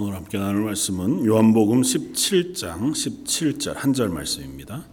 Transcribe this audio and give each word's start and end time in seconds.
오늘 0.00 0.14
함께 0.14 0.38
나눌 0.38 0.62
말씀은 0.62 1.26
요한복음 1.26 1.82
17장 1.82 2.92
17절 2.92 3.74
한 3.74 3.92
절 3.92 4.10
말씀입니다. 4.10 4.86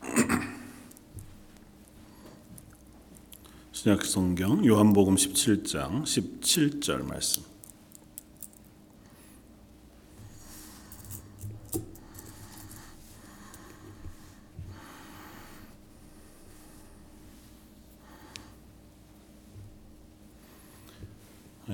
신약 3.72 4.04
성경 4.04 4.64
요한복음 4.64 5.16
17장 5.16 6.04
17절 6.04 7.02
말씀. 7.02 7.42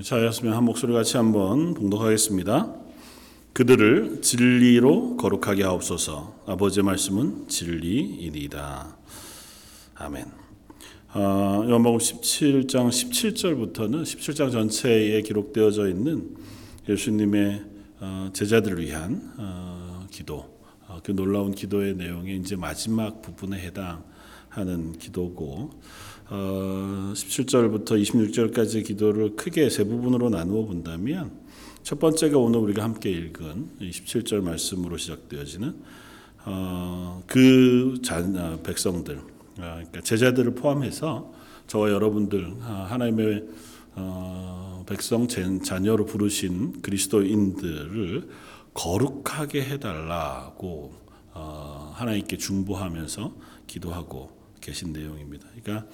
자였으면 0.03 0.55
한 0.55 0.65
목소리 0.65 0.93
같이 0.93 1.17
한번 1.17 1.73
봉독하겠습니다. 1.75 2.75
그들을 3.53 4.23
진리로 4.23 5.17
거룩하게 5.17 5.63
하옵소서. 5.63 6.43
아버지의 6.47 6.83
말씀은 6.83 7.47
진리이니이다. 7.47 8.97
아멘. 9.95 10.25
어, 11.15 11.65
요한복음 11.69 11.99
17장 11.99 12.89
17절부터는 12.89 14.03
17장 14.03 14.51
전체에 14.51 15.23
기록되어져 15.23 15.89
있는 15.89 16.37
예수님의 16.89 17.65
어, 18.01 18.31
제자들을 18.33 18.85
위한 18.85 19.33
어, 19.39 20.09
기도, 20.11 20.59
어, 20.89 20.99
그 21.05 21.13
놀라운 21.13 21.55
기도의 21.55 21.95
내용이 21.95 22.35
이제 22.39 22.57
마지막 22.57 23.23
부분에 23.23 23.61
해당하는 23.61 24.99
기도고 24.99 25.71
어, 26.31 27.13
17절부터 27.15 28.01
26절까지 28.01 28.85
기도를 28.87 29.37
크게 29.37 29.69
세 29.69 29.85
부분으로 29.85 30.31
나누어 30.31 30.65
본다면 30.65 31.33
첫 31.83 31.99
번째가 31.99 32.39
오늘 32.39 32.61
우리가 32.61 32.83
함께 32.83 33.11
읽은 33.11 33.69
17절 33.81 34.41
말씀으로 34.41 34.97
시작되어지는 34.97 35.75
어, 36.47 37.23
그 37.27 38.01
자, 38.03 38.19
어, 38.19 38.59
백성들, 38.63 39.17
어, 39.19 39.23
그러니까 39.57 40.01
제자들을 40.01 40.55
포함해서 40.55 41.33
저와 41.67 41.91
여러분들 41.91 42.57
어, 42.61 42.87
하나님의 42.89 43.45
어, 43.97 44.85
백성 44.89 45.29
자녀로 45.29 46.07
부르신 46.07 46.81
그리스도인들을 46.81 48.29
거룩하게 48.73 49.63
해달라고 49.63 50.95
어, 51.33 51.93
하나님께 51.95 52.39
중보하면서 52.39 53.35
기도하고 53.67 54.44
계신 54.65 54.93
내용입니다. 54.93 55.47
그러니까 55.63 55.87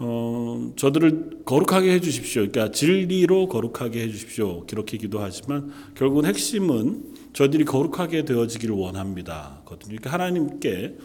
어, 0.00 0.72
저들을 0.76 1.40
거룩하게 1.44 1.92
해주십시오. 1.94 2.48
그러니까 2.48 2.70
진리로 2.70 3.48
거룩하게 3.48 4.02
해주십시오. 4.02 4.64
그렇게 4.66 4.96
기도하지만 4.96 5.72
결국은 5.94 6.24
핵심은 6.24 7.14
저들이 7.32 7.64
거룩하게 7.64 8.24
되어지기를 8.24 8.74
원합니다. 8.74 9.62
그러니까 9.64 10.10
하나님께 10.10 10.96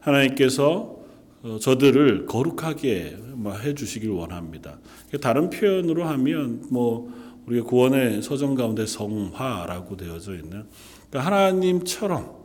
하나님께서 0.00 0.98
어, 1.42 1.58
저들을 1.60 2.26
거룩하게 2.26 3.16
해주시길 3.64 4.10
원합니다. 4.10 4.78
다른 5.22 5.48
표현으로 5.48 6.04
하면 6.04 6.66
뭐 6.70 7.10
우리가 7.46 7.64
구원의 7.66 8.22
서정 8.22 8.54
가운데 8.54 8.84
성화라고 8.84 9.96
되어져 9.96 10.34
있는 10.34 10.64
그러니까 11.08 11.26
하나님처럼 11.26 12.40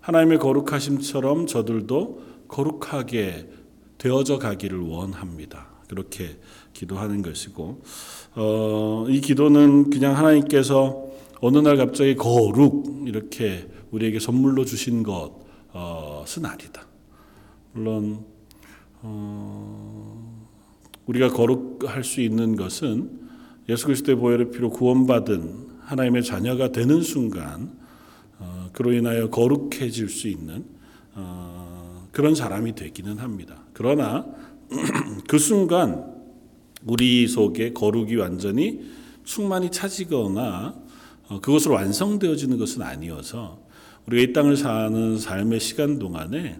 하나님의 0.00 0.38
거룩하심처럼 0.38 1.46
저들도 1.46 2.22
거룩하게 2.48 3.48
되어져 4.00 4.38
가기를 4.38 4.80
원합니다. 4.80 5.68
그렇게 5.86 6.38
기도하는 6.72 7.20
것이고 7.20 7.82
어, 8.34 9.06
이 9.08 9.20
기도는 9.20 9.90
그냥 9.90 10.16
하나님께서 10.16 11.04
어느 11.40 11.58
날 11.58 11.76
갑자기 11.76 12.14
거룩 12.16 13.04
이렇게 13.06 13.68
우리에게 13.90 14.18
선물로 14.18 14.64
주신 14.64 15.02
것은 15.02 16.44
아니다. 16.44 16.86
물론 17.72 18.24
어, 19.02 20.46
우리가 21.06 21.28
거룩할 21.28 22.02
수 22.02 22.22
있는 22.22 22.56
것은 22.56 23.20
예수 23.68 23.86
그리스도의 23.86 24.16
보혈의 24.16 24.50
피로 24.50 24.70
구원받은 24.70 25.68
하나님의 25.80 26.22
자녀가 26.24 26.72
되는 26.72 27.02
순간 27.02 27.78
어, 28.38 28.70
그로 28.72 28.92
인하여 28.92 29.28
거룩해질 29.28 30.08
수 30.08 30.28
있는 30.28 30.64
어, 31.14 31.59
그런 32.12 32.34
사람이 32.34 32.74
되기는 32.74 33.18
합니다. 33.18 33.64
그러나 33.72 34.26
그 35.28 35.38
순간 35.38 36.20
우리 36.84 37.28
속에 37.28 37.72
거룩이 37.72 38.16
완전히 38.16 38.80
충만히 39.24 39.70
차지거나 39.70 40.74
어, 41.28 41.40
그것으로 41.40 41.74
완성되어지는 41.74 42.58
것은 42.58 42.82
아니어서 42.82 43.60
우리가 44.06 44.30
이 44.30 44.32
땅을 44.32 44.56
사는 44.56 45.18
삶의 45.18 45.60
시간 45.60 45.98
동안에 45.98 46.58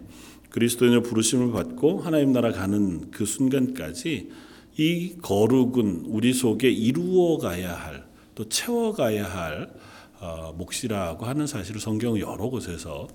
그리스도인의 0.51 1.03
부르심을 1.03 1.51
받고 1.51 1.99
하나님 1.99 2.31
나라 2.31 2.51
가는 2.51 3.09
그 3.11 3.25
순간까지 3.25 4.29
이 4.77 5.15
거룩은 5.21 6.05
우리 6.07 6.33
속에 6.33 6.69
이루어 6.69 7.37
가야 7.37 7.73
할, 7.73 8.05
또 8.35 8.47
채워 8.47 8.93
가야 8.93 9.25
할 9.25 9.73
어, 10.19 10.53
몫이라고 10.57 11.25
하는 11.25 11.47
사실을 11.47 11.81
성경 11.81 12.19
여러 12.19 12.47
곳에서 12.49 13.07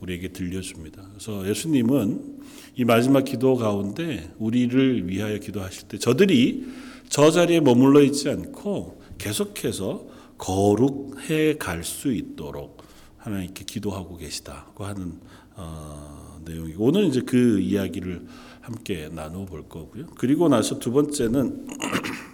우리에게 0.00 0.28
들려줍니다. 0.28 1.02
그래서 1.10 1.48
예수님은 1.48 2.40
이 2.76 2.84
마지막 2.84 3.24
기도 3.24 3.56
가운데 3.56 4.32
우리를 4.38 5.08
위하여 5.08 5.38
기도하실 5.38 5.88
때 5.88 5.98
저들이 5.98 6.66
저 7.08 7.30
자리에 7.30 7.60
머물러 7.60 8.02
있지 8.02 8.28
않고 8.28 9.02
계속해서 9.18 10.06
거룩해 10.38 11.56
갈 11.58 11.84
수 11.84 12.12
있도록 12.12 12.82
하나님께 13.18 13.64
기도하고 13.64 14.16
계시다고 14.16 14.84
하는 14.84 15.20
어, 15.56 16.40
내용이 16.44 16.74
오늘 16.78 17.04
이제 17.04 17.20
그 17.20 17.60
이야기를 17.60 18.26
함께 18.62 19.10
나누어 19.12 19.44
볼 19.44 19.68
거고요. 19.68 20.06
그리고 20.16 20.48
나서 20.48 20.78
두 20.78 20.90
번째는 20.92 21.66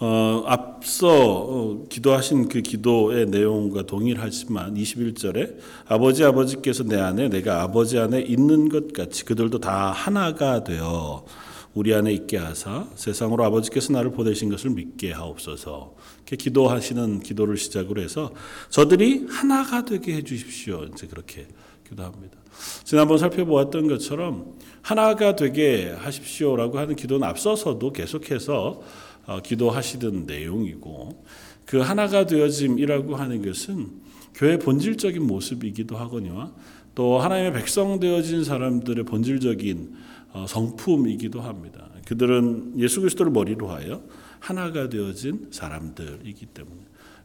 어, 0.00 0.44
앞서 0.46 1.08
어, 1.08 1.84
기도하신 1.88 2.48
그 2.48 2.62
기도의 2.62 3.26
내용과 3.26 3.82
동일하지만 3.82 4.74
21절에 4.74 5.56
아버지 5.88 6.24
아버지께서 6.24 6.84
내 6.84 7.00
안에 7.00 7.28
내가 7.28 7.62
아버지 7.62 7.98
안에 7.98 8.20
있는 8.20 8.68
것 8.68 8.92
같이 8.92 9.24
그들도 9.24 9.58
다 9.58 9.90
하나가 9.90 10.62
되어 10.62 11.24
우리 11.74 11.94
안에 11.94 12.12
있게 12.12 12.36
하사 12.36 12.86
세상으로 12.94 13.44
아버지께서 13.44 13.92
나를 13.92 14.12
보내신 14.12 14.48
것을 14.50 14.70
믿게 14.70 15.12
하옵소서. 15.12 15.94
이렇게 16.18 16.36
기도하시는 16.36 17.20
기도를 17.20 17.56
시작으로 17.56 18.00
해서 18.00 18.32
저들이 18.70 19.26
하나가 19.28 19.84
되게 19.84 20.14
해 20.14 20.22
주십시오. 20.22 20.84
이제 20.92 21.08
그렇게 21.08 21.46
기도합니다. 21.88 22.38
지난번 22.84 23.18
살펴보았던 23.18 23.88
것처럼 23.88 24.54
하나가 24.82 25.36
되게 25.36 25.94
하십시오라고 25.98 26.78
하는 26.78 26.96
기도는 26.96 27.26
앞서서도 27.26 27.92
계속해서 27.92 28.80
어, 28.80 28.82
기도하시던 29.42 30.24
내용이고 30.26 31.24
그 31.66 31.78
하나가 31.78 32.24
되어짐이라고 32.26 33.16
하는 33.16 33.44
것은 33.44 33.90
교회 34.34 34.58
본질적인 34.58 35.22
모습이기도 35.26 35.96
하거니와 35.96 36.52
또 36.94 37.18
하나님의 37.18 37.52
백성 37.52 38.00
되어진 38.00 38.44
사람들의 38.44 39.04
본질적인 39.04 39.94
어, 40.32 40.46
성품이기도 40.48 41.40
합니다. 41.40 41.90
그들은 42.06 42.74
예수 42.78 43.00
그리스도를 43.00 43.32
머리로 43.32 43.68
하여 43.68 44.02
하나가 44.40 44.88
되어진 44.88 45.48
사람들이기 45.50 46.46
때문에 46.46 46.76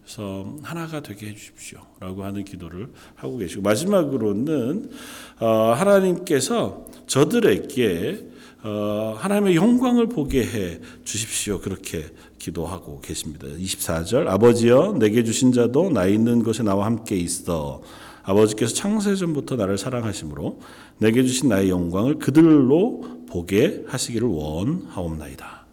그래서 0.03 0.57
하나가 0.61 1.01
되게 1.01 1.27
해주십시오라고 1.27 2.23
하는 2.23 2.43
기도를 2.43 2.89
하고 3.15 3.37
계시고 3.37 3.61
마지막으로는 3.61 4.91
어, 5.39 5.73
하나님께서 5.73 6.85
저들에게 7.07 8.19
어, 8.19 8.32
하나님의 8.69 9.55
영광을 9.55 10.07
보게 10.07 10.43
해 10.43 10.79
주십시오. 11.03 11.59
그렇게 11.59 12.05
기도하고 12.39 13.01
계십니다. 13.01 13.47
24절 13.47 14.27
아버지여 14.27 14.95
내게 14.99 15.23
주신 15.23 15.51
자도 15.51 15.89
나 15.89 16.05
있는 16.05 16.43
곳에 16.43 16.63
나와 16.63 16.85
함께 16.85 17.15
있어 17.17 17.81
아버지께서 18.23 18.73
창세 18.73 19.15
전부터 19.15 19.57
나를 19.57 19.77
사랑하심으로 19.77 20.59
내게 20.99 21.23
주신 21.23 21.49
나의 21.49 21.69
영광을 21.69 22.19
그들로 22.19 23.03
보게 23.29 23.83
하시기를 23.87 24.27
원하옵나이다. 24.27 25.65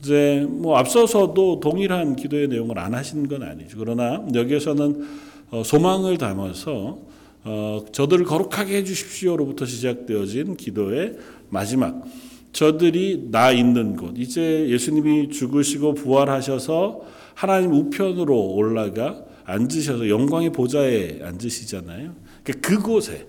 이제 0.00 0.46
뭐 0.48 0.78
앞서서도 0.78 1.60
동일한 1.60 2.16
기도의 2.16 2.48
내용을 2.48 2.78
안 2.78 2.94
하신 2.94 3.28
건 3.28 3.42
아니죠. 3.42 3.76
그러나 3.78 4.24
여기에서는 4.32 5.08
어, 5.50 5.62
소망을 5.62 6.16
담아서 6.16 6.98
어, 7.44 7.84
저들을 7.92 8.24
거룩하게 8.24 8.78
해주십시오로부터 8.78 9.66
시작되어진 9.66 10.56
기도의 10.56 11.18
마지막 11.50 12.02
저들이 12.52 13.28
나 13.30 13.52
있는 13.52 13.96
곳, 13.96 14.14
이제 14.18 14.68
예수님이 14.68 15.30
죽으시고 15.30 15.94
부활하셔서 15.94 17.02
하나님 17.34 17.72
우편으로 17.72 18.54
올라가 18.54 19.24
앉으셔서 19.44 20.08
영광의 20.08 20.50
보좌에 20.52 21.20
앉으시잖아요. 21.22 22.14
그러니까 22.42 22.68
그곳에 22.68 23.26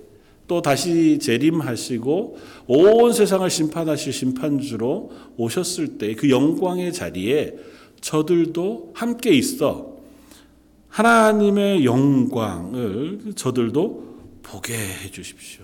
또 0.47 0.61
다시 0.61 1.17
재림하시고 1.19 2.37
온 2.67 3.13
세상을 3.13 3.49
심판하실 3.49 4.11
심판주로 4.11 5.11
오셨을 5.37 5.97
때 5.97 6.13
그 6.13 6.29
영광의 6.29 6.91
자리에 6.91 7.55
저들도 8.01 8.91
함께 8.93 9.31
있어 9.31 9.95
하나님의 10.89 11.85
영광을 11.85 13.33
저들도 13.35 14.11
보게 14.43 14.73
해 14.73 15.09
주십시오. 15.09 15.63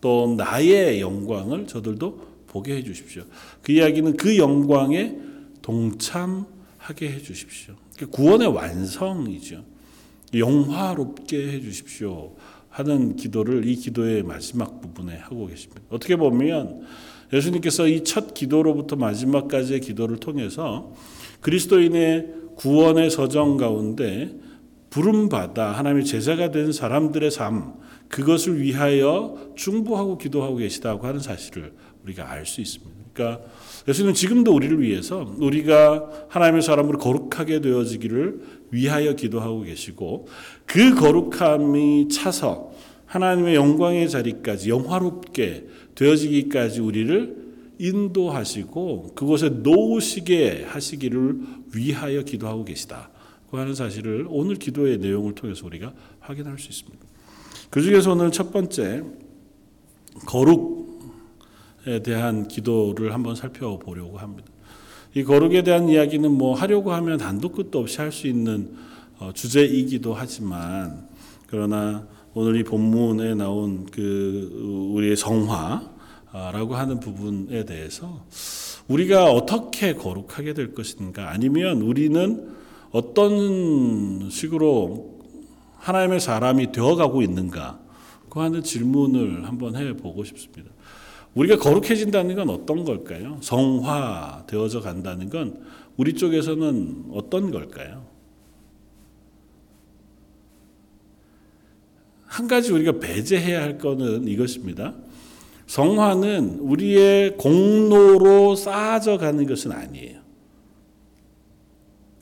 또 0.00 0.34
나의 0.36 1.00
영광을 1.00 1.66
저들도 1.66 2.31
보게 2.52 2.76
해 2.76 2.82
주십시오. 2.82 3.22
그 3.62 3.72
이야기는 3.72 4.16
그 4.16 4.36
영광에 4.38 5.16
동참하게 5.62 7.10
해 7.10 7.22
주십시오. 7.22 7.74
구원의 8.10 8.48
완성이죠. 8.48 9.64
영화롭게 10.34 11.48
해 11.52 11.60
주십시오. 11.60 12.34
하는 12.68 13.16
기도를 13.16 13.66
이 13.66 13.76
기도의 13.76 14.22
마지막 14.22 14.80
부분에 14.80 15.16
하고 15.16 15.46
계십니다. 15.46 15.82
어떻게 15.90 16.16
보면 16.16 16.86
예수님께서 17.32 17.86
이 17.86 18.02
첫 18.04 18.34
기도로부터 18.34 18.96
마지막까지의 18.96 19.80
기도를 19.80 20.18
통해서 20.18 20.92
그리스도인의 21.40 22.28
구원의 22.56 23.10
서정 23.10 23.56
가운데 23.56 24.34
부름받아 24.90 25.72
하나님의 25.72 26.04
제자가 26.04 26.50
된 26.50 26.72
사람들의 26.72 27.30
삶, 27.30 27.74
그것을 28.08 28.60
위하여 28.60 29.52
중보하고 29.56 30.18
기도하고 30.18 30.56
계시다고 30.56 31.06
하는 31.06 31.20
사실을 31.20 31.72
우리가 32.04 32.30
알 32.30 32.46
수 32.46 32.60
있습니다. 32.60 32.92
그러니까 33.12 33.44
예수님은 33.86 34.14
지금도 34.14 34.54
우리를 34.54 34.80
위해서 34.80 35.34
우리가 35.38 36.26
하나님의 36.28 36.62
사람으로 36.62 36.98
거룩하게 36.98 37.60
되어지기를 37.60 38.40
위하여 38.70 39.14
기도하고 39.14 39.62
계시고 39.62 40.28
그 40.66 40.94
거룩함이 40.94 42.08
차서 42.08 42.72
하나님의 43.06 43.54
영광의 43.54 44.08
자리까지 44.08 44.70
영화롭게 44.70 45.66
되어지기까지 45.94 46.80
우리를 46.80 47.42
인도하시고 47.78 49.12
그곳에 49.14 49.50
놓으시게 49.50 50.64
하시기를 50.68 51.40
위하여 51.74 52.22
기도하고 52.22 52.64
계시다. 52.64 53.10
그 53.50 53.58
하는 53.58 53.74
사실을 53.74 54.26
오늘 54.30 54.56
기도의 54.56 54.98
내용을 54.98 55.34
통해서 55.34 55.66
우리가 55.66 55.92
확인할 56.20 56.58
수 56.58 56.70
있습니다. 56.70 57.04
그 57.68 57.82
중에서 57.82 58.12
오늘 58.12 58.30
첫 58.32 58.50
번째 58.50 59.02
거룩에 60.26 60.81
대한 62.02 62.48
기도를 62.48 63.12
한번 63.12 63.34
살펴보려고 63.34 64.18
합니다. 64.18 64.48
이 65.14 65.24
거룩에 65.24 65.62
대한 65.62 65.88
이야기는 65.88 66.30
뭐 66.30 66.54
하려고 66.54 66.92
하면 66.92 67.20
한도 67.20 67.50
끝도 67.50 67.80
없이 67.80 68.00
할 68.00 68.12
수 68.12 68.26
있는 68.26 68.74
어, 69.18 69.30
주제이기도 69.32 70.14
하지만 70.14 71.06
그러나 71.46 72.06
오늘 72.34 72.56
이 72.56 72.64
본문에 72.64 73.34
나온 73.34 73.86
그 73.86 74.90
우리의 74.94 75.16
성화라고 75.16 76.74
하는 76.74 76.98
부분에 76.98 77.64
대해서 77.64 78.24
우리가 78.88 79.30
어떻게 79.30 79.94
거룩하게 79.94 80.54
될 80.54 80.74
것인가 80.74 81.30
아니면 81.30 81.82
우리는 81.82 82.52
어떤 82.90 84.28
식으로 84.30 85.20
하나님의 85.76 86.20
사람이 86.20 86.72
되어가고 86.72 87.22
있는가 87.22 87.78
그 88.28 88.40
하는 88.40 88.62
질문을 88.62 89.46
한번 89.46 89.76
해보고 89.76 90.24
싶습니다. 90.24 90.70
우리가 91.34 91.56
거룩해진다는 91.56 92.34
건 92.34 92.50
어떤 92.50 92.84
걸까요? 92.84 93.38
성화 93.40 94.44
되어져 94.46 94.80
간다는 94.80 95.30
건 95.30 95.62
우리 95.96 96.14
쪽에서는 96.14 97.06
어떤 97.12 97.50
걸까요? 97.50 98.04
한 102.26 102.48
가지 102.48 102.72
우리가 102.72 102.98
배제해야 102.98 103.62
할 103.62 103.78
거는 103.78 104.26
이것입니다. 104.26 104.94
성화는 105.66 106.60
우리의 106.60 107.36
공로로 107.36 108.54
쌓아져 108.56 109.18
가는 109.18 109.46
것은 109.46 109.72
아니에요. 109.72 110.20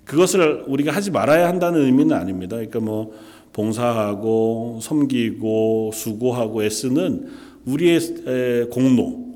그것을 0.05 0.65
우리가 0.67 0.93
하지 0.93 1.13
말아야 1.13 1.47
한다는 1.47 1.83
의미는 1.83 2.17
아닙니다. 2.17 2.57
그러니까 2.57 2.81
뭐 2.81 3.13
봉사하고 3.53 4.81
섬기고 4.83 5.93
수고하고 5.95 6.65
애쓰는 6.65 7.31
우리의 7.65 8.69
공로, 8.71 9.27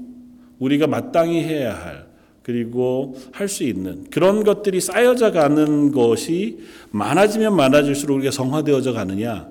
우리가 0.58 0.86
마땅히 0.86 1.42
해야 1.42 1.74
할 1.74 2.06
그리고 2.42 3.16
할 3.32 3.48
수 3.48 3.64
있는 3.64 4.04
그런 4.10 4.44
것들이 4.44 4.80
쌓여져 4.80 5.32
가는 5.32 5.92
것이 5.92 6.58
많아지면 6.90 7.56
많아질수록 7.56 8.16
우리가 8.16 8.30
성화되어져 8.30 8.92
가느냐? 8.92 9.48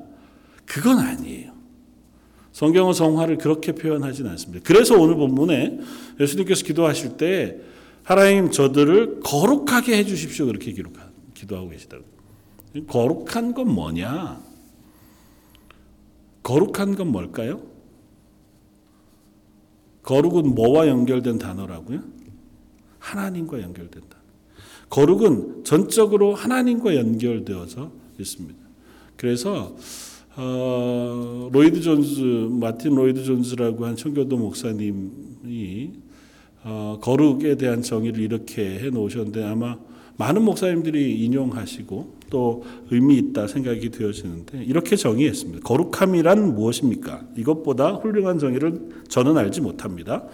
그건 0.66 1.00
아니에요. 1.00 1.54
성경은 2.52 2.94
성화를 2.94 3.40
그렇게 3.40 3.72
표현하지는 3.72 4.30
않습니다. 4.32 4.64
그래서 4.64 5.00
오늘 5.00 5.16
본문에 5.16 5.80
예수님께서 6.20 6.64
기도하실 6.64 7.18
때 7.18 7.58
하나님 8.04 8.52
저들을 8.52 9.22
거룩하게 9.22 9.98
해 9.98 10.06
주십시오. 10.06 10.46
그렇게 10.46 10.72
기도하고 11.34 11.70
계시다고. 11.70 12.04
거룩한 12.88 13.54
건 13.56 13.74
뭐냐? 13.74 14.40
거룩한 16.44 16.96
건 16.96 17.08
뭘까요? 17.08 17.73
거룩은 20.04 20.54
뭐와 20.54 20.88
연결된 20.88 21.40
단어라고요? 21.40 22.02
하나님과 23.00 23.62
연결된다. 23.62 24.18
거룩은 24.90 25.64
전적으로 25.64 26.36
하나님과 26.36 26.96
연결되어서 26.96 27.92
있습니다. 28.20 28.60
그래서 29.18 29.76
어, 30.36 31.50
로이드 31.52 31.82
존즈, 31.82 32.22
마틴 32.60 32.96
로이드 32.96 33.24
존즈라고 33.24 33.86
한 33.86 33.96
청교도 33.96 34.38
목사님이 34.38 35.92
어, 36.64 36.98
거룩에 37.02 37.56
대한 37.56 37.82
정의를 37.82 38.22
이렇게 38.22 38.80
해 38.80 38.90
놓으셨는데 38.90 39.44
아마 39.44 39.78
많은 40.18 40.44
목사님들이 40.44 41.24
인용하시고 41.24 42.18
또 42.30 42.64
의미 42.92 43.18
있다 43.18 43.48
생각이 43.48 43.90
되어지는데 43.90 44.64
이렇게 44.64 44.96
정의했습니다. 44.96 45.64
거룩함이란 45.64 46.56
무엇입니까? 46.56 47.26
이것보다 47.38 47.94
훌륭한 47.94 48.40
정의를 48.40 49.04
저는 49.08 49.38
알지 49.38 49.62
못합니다. 49.62 50.26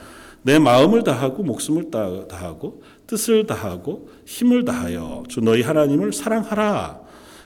내 0.41 0.59
마음을 0.59 1.03
다하고 1.03 1.43
목숨을 1.43 1.91
다하고 1.91 2.81
뜻을 3.07 3.45
다하고 3.45 4.09
힘을 4.25 4.65
다하여 4.65 5.23
주 5.27 5.41
너희 5.41 5.61
하나님을 5.61 6.13
사랑하라. 6.13 7.01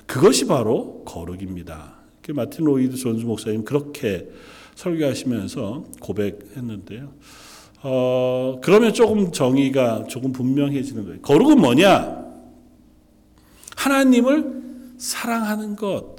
그것이 0.06 0.46
바로 0.46 1.04
거룩입니다. 1.06 1.96
마틴 2.30 2.66
로이드 2.66 2.96
존즈 2.96 3.26
목사님 3.26 3.66
그렇게 3.66 4.30
설교하시면서 4.76 5.84
고백했는데요. 6.00 7.12
어, 7.84 8.60
그러면 8.64 8.94
조금 8.94 9.32
정의가 9.32 10.06
조금 10.08 10.32
분명해지는 10.32 11.04
거예요. 11.04 11.22
거룩은 11.22 11.60
뭐냐? 11.60 12.23
하나님을 13.84 14.64
사랑하는 14.98 15.76
것. 15.76 16.16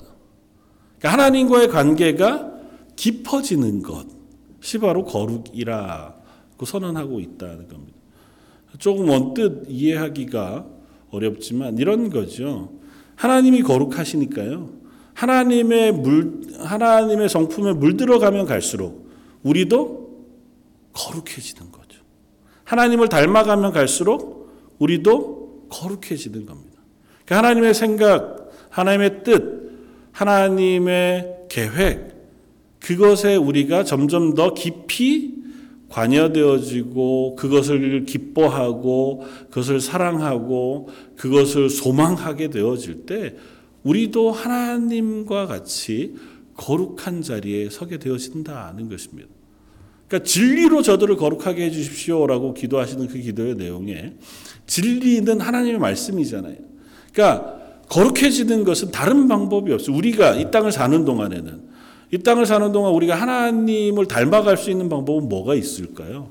그러니까 0.99 1.13
하나님과의 1.13 1.69
관계가 1.69 2.53
깊어지는 2.97 3.83
것이 3.83 4.79
바로 4.79 5.05
거룩이라고 5.05 6.67
선언하고 6.67 7.21
있다는 7.21 7.69
겁니다. 7.69 7.99
조금 8.79 9.09
언뜻 9.09 9.65
이해하기가 9.69 10.67
어렵지만 11.11 11.79
이런 11.79 12.11
거죠. 12.11 12.73
하나님이 13.17 13.63
거룩하시니까요. 13.63 14.71
하나님의 15.15 15.93
물, 15.93 16.43
하나님의 16.59 17.29
성품에 17.29 17.73
물들어가면 17.75 18.47
갈수록 18.47 19.09
우리도 19.43 20.27
거룩해지는 20.93 21.71
거죠. 21.71 22.03
하나님을 22.65 23.09
닮아가면 23.09 23.73
갈수록 23.73 24.51
우리도 24.79 25.69
거룩해지는 25.71 26.47
겁니다. 26.47 26.74
그러니까 27.25 27.39
하나님의 27.39 27.75
생각, 27.75 28.51
하나님의 28.71 29.23
뜻, 29.25 29.65
하나님의 30.13 31.47
계획, 31.49 32.15
그것에 32.81 33.37
우리가 33.37 33.85
점점 33.85 34.35
더 34.35 34.53
깊이 34.53 35.35
관여되어지고 35.89 37.37
그것을 37.37 38.05
기뻐하고 38.05 39.25
그것을 39.49 39.81
사랑하고 39.81 40.89
그것을 41.17 41.71
소망하게 41.71 42.51
되어질 42.51 43.07
때 43.07 43.37
우리도 43.85 44.33
하나님과 44.33 45.47
같이 45.47 46.15
거룩한 46.57 47.23
자리에 47.23 47.71
서게 47.71 47.99
되어진다는 47.99 48.89
것입니다. 48.89 49.29
그러니까 50.09 50.29
진리로 50.29 50.83
저들을 50.83 51.17
거룩하게 51.17 51.67
해 51.67 51.71
주십시오라고 51.71 52.55
기도하시는 52.55 53.07
그 53.07 53.19
기도의 53.19 53.55
내용에 53.55 54.15
진리는 54.67 55.41
하나님의 55.41 55.79
말씀이잖아요. 55.79 56.74
그러니까 57.15 57.55
거룩해지는 57.89 58.65
것은 58.65 58.91
다른 58.91 59.29
방법이 59.29 59.73
없어요. 59.73 59.97
우리가 59.97 60.35
이 60.35 60.51
땅을 60.51 60.73
사는 60.73 61.05
동안에는 61.05 61.63
이 62.13 62.19
땅을 62.19 62.45
사는 62.45 62.71
동안 62.73 62.93
우리가 62.93 63.15
하나님을 63.15 64.07
닮아갈 64.07 64.57
수 64.57 64.71
있는 64.71 64.89
방법은 64.89 65.29
뭐가 65.29 65.55
있을까요? 65.55 66.29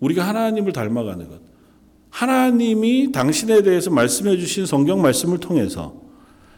우리가 0.00 0.26
하나님을 0.28 0.72
닮아가는 0.72 1.28
것. 1.28 1.40
하나님이 2.10 3.12
당신에 3.12 3.62
대해서 3.62 3.90
말씀해 3.90 4.36
주신 4.38 4.66
성경 4.66 5.02
말씀을 5.02 5.38
통해서 5.38 5.94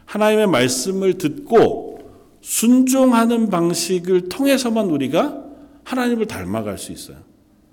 하나님의 0.05 0.49
말씀을 0.49 1.19
듣고 1.19 2.01
순종하는 2.41 3.49
방식을 3.49 4.29
통해서만 4.29 4.87
우리가 4.87 5.45
하나님을 5.85 6.27
닮아갈 6.27 6.79
수 6.79 6.93
있어요. 6.93 7.17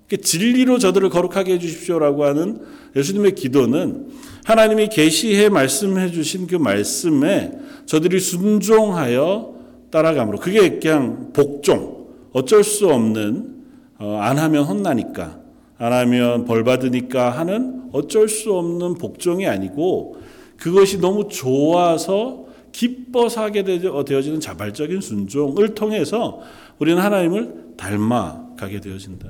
그러니까 0.06 0.26
진리로 0.26 0.78
저들을 0.78 1.08
거룩하게 1.08 1.54
해주십시오라고 1.54 2.24
하는 2.24 2.60
예수님의 2.94 3.34
기도는 3.34 4.08
하나님이 4.44 4.88
계시해 4.88 5.48
말씀해 5.48 6.10
주신 6.10 6.46
그 6.46 6.56
말씀에 6.56 7.52
저들이 7.86 8.20
순종하여 8.20 9.54
따라감으로 9.90 10.38
그게 10.38 10.78
그냥 10.78 11.32
복종 11.32 12.08
어쩔 12.32 12.64
수 12.64 12.88
없는 12.88 13.54
어, 13.98 14.18
안 14.20 14.38
하면 14.38 14.64
혼나니까 14.64 15.40
안 15.78 15.92
하면 15.92 16.44
벌 16.44 16.64
받으니까 16.64 17.30
하는 17.30 17.84
어쩔 17.92 18.28
수 18.28 18.52
없는 18.54 18.94
복종이 18.94 19.46
아니고 19.46 20.16
그것이 20.56 21.00
너무 21.00 21.28
좋아서 21.28 22.44
기뻐서 22.72 23.42
하게 23.42 23.62
되어지는 23.62 24.40
자발적인 24.40 25.00
순종을 25.00 25.74
통해서 25.74 26.40
우리는 26.78 27.00
하나님을 27.00 27.74
닮아가게 27.76 28.80
되어진다. 28.80 29.28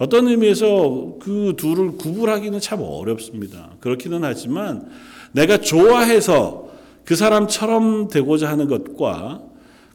어떤 0.00 0.28
의미에서 0.28 1.16
그 1.20 1.52
둘을 1.58 1.98
구분하기는 1.98 2.58
참 2.60 2.80
어렵습니다. 2.80 3.72
그렇기는 3.80 4.24
하지만 4.24 4.90
내가 5.32 5.58
좋아해서 5.58 6.70
그 7.04 7.14
사람처럼 7.14 8.08
되고자 8.08 8.48
하는 8.48 8.66
것과 8.66 9.42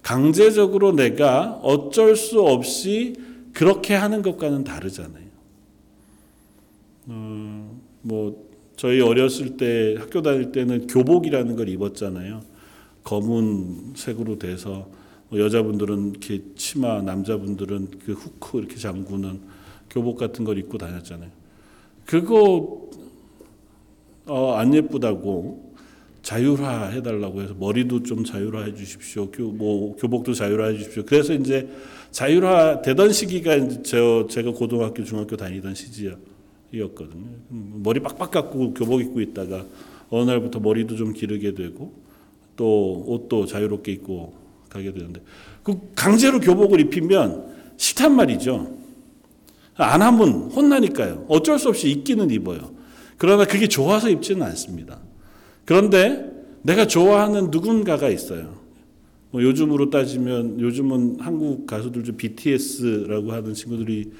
강제적으로 0.03 0.91
내가 0.91 1.53
어쩔 1.63 2.15
수 2.15 2.41
없이 2.41 3.15
그렇게 3.51 3.95
하는 3.95 4.21
것과는 4.21 4.63
다르잖아요. 4.63 5.25
어, 7.07 7.79
뭐 8.03 8.45
저희 8.75 9.01
어렸을 9.01 9.57
때 9.57 9.95
학교 9.97 10.21
다닐 10.21 10.51
때는 10.51 10.85
교복이라는 10.85 11.55
걸 11.55 11.67
입었잖아요. 11.67 12.41
검은 13.03 13.93
색으로 13.95 14.37
돼서 14.37 14.87
뭐 15.29 15.39
여자분들은 15.39 16.11
이렇게 16.11 16.43
치마, 16.55 17.01
남자분들은 17.01 17.87
그 18.05 18.13
후크 18.13 18.59
이렇게 18.59 18.75
잠그는 18.75 19.55
교복 19.89 20.17
같은 20.17 20.45
걸 20.45 20.57
입고 20.57 20.77
다녔잖아요. 20.77 21.29
그거 22.05 22.89
어, 24.27 24.53
안 24.53 24.73
예쁘다고 24.73 25.73
자율화 26.21 26.87
해달라고 26.87 27.41
해서 27.41 27.53
머리도 27.53 28.01
좀 28.01 28.23
자율화해 28.23 28.73
주십시오. 28.73 29.29
교, 29.29 29.43
뭐 29.51 29.95
교복도 29.95 30.33
자율화해 30.33 30.77
주십시오. 30.77 31.03
그래서 31.05 31.33
이제 31.33 31.69
자율화 32.09 32.81
되던 32.81 33.11
시기가 33.13 33.55
이제 33.55 33.83
저 33.83 34.25
제가 34.27 34.51
고등학교 34.51 35.03
중학교 35.03 35.37
다니던 35.37 35.75
시기였거든요. 35.75 37.25
머리 37.49 37.99
빡빡 37.99 38.31
깎고 38.31 38.73
교복 38.73 39.01
입고 39.01 39.21
있다가 39.21 39.65
어느 40.09 40.29
날부터 40.29 40.59
머리도 40.59 40.95
좀 40.95 41.13
기르게 41.13 41.53
되고 41.53 41.93
또 42.55 43.03
옷도 43.05 43.45
자유롭게 43.45 43.91
입고 43.91 44.33
가게 44.67 44.91
되는데 44.91 45.21
그 45.61 45.79
강제로 45.95 46.39
교복을 46.39 46.79
입히면 46.81 47.53
싫단 47.77 48.15
말이죠. 48.15 48.84
안 49.77 50.01
하면 50.01 50.51
혼나니까요. 50.51 51.25
어쩔 51.27 51.59
수 51.59 51.69
없이 51.69 51.89
입기는 51.89 52.29
입어요. 52.29 52.71
그러나 53.17 53.45
그게 53.45 53.67
좋아서 53.67 54.09
입지는 54.09 54.43
않습니다. 54.43 54.99
그런데 55.65 56.31
내가 56.61 56.87
좋아하는 56.87 57.49
누군가가 57.51 58.09
있어요. 58.09 58.55
뭐 59.31 59.43
요즘으로 59.43 59.89
따지면 59.89 60.59
요즘은 60.59 61.17
한국 61.19 61.67
가수들 61.67 62.03
중 62.03 62.15
BTS라고 62.17 63.33
하는 63.33 63.53
친구들이 63.53 64.11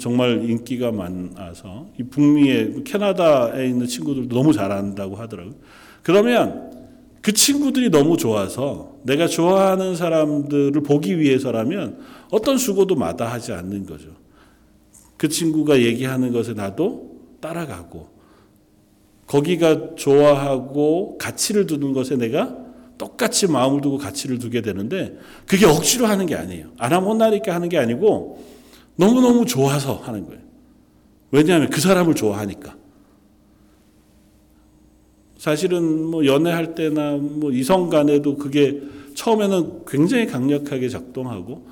정말 0.00 0.48
인기가 0.48 0.90
많아서 0.90 1.88
이 2.00 2.02
북미의 2.02 2.82
캐나다에 2.84 3.68
있는 3.68 3.86
친구들도 3.86 4.34
너무 4.34 4.52
잘한다고 4.52 5.16
하더라고요. 5.16 5.54
그러면 6.02 6.72
그 7.20 7.32
친구들이 7.32 7.90
너무 7.90 8.16
좋아서 8.16 8.96
내가 9.02 9.26
좋아하는 9.26 9.94
사람들을 9.94 10.82
보기 10.82 11.18
위해서라면 11.18 11.98
어떤 12.30 12.58
수고도 12.58 12.96
마다하지 12.96 13.52
않는 13.52 13.86
거죠. 13.86 14.08
그 15.18 15.28
친구가 15.28 15.80
얘기하는 15.80 16.32
것에 16.32 16.54
나도 16.54 17.18
따라가고 17.40 18.08
거기가 19.26 19.94
좋아하고 19.96 21.18
가치를 21.18 21.66
두는 21.66 21.92
것에 21.92 22.16
내가 22.16 22.56
똑같이 22.96 23.46
마음을 23.46 23.80
두고 23.80 23.98
가치를 23.98 24.38
두게 24.38 24.62
되는데 24.62 25.18
그게 25.46 25.66
억지로 25.66 26.06
하는 26.06 26.24
게 26.24 26.34
아니에요. 26.34 26.68
안 26.78 26.92
하면 26.92 27.10
혼나니까 27.10 27.54
하는 27.54 27.68
게 27.68 27.78
아니고 27.78 28.42
너무너무 28.96 29.44
좋아서 29.44 29.96
하는 29.96 30.24
거예요. 30.24 30.40
왜냐하면 31.30 31.68
그 31.68 31.80
사람을 31.80 32.14
좋아하니까. 32.14 32.76
사실은 35.36 36.04
뭐 36.04 36.26
연애할 36.26 36.74
때나 36.74 37.16
뭐 37.16 37.52
이성 37.52 37.90
간에도 37.90 38.36
그게 38.36 38.80
처음에는 39.14 39.84
굉장히 39.86 40.26
강력하게 40.26 40.88
작동하고 40.88 41.66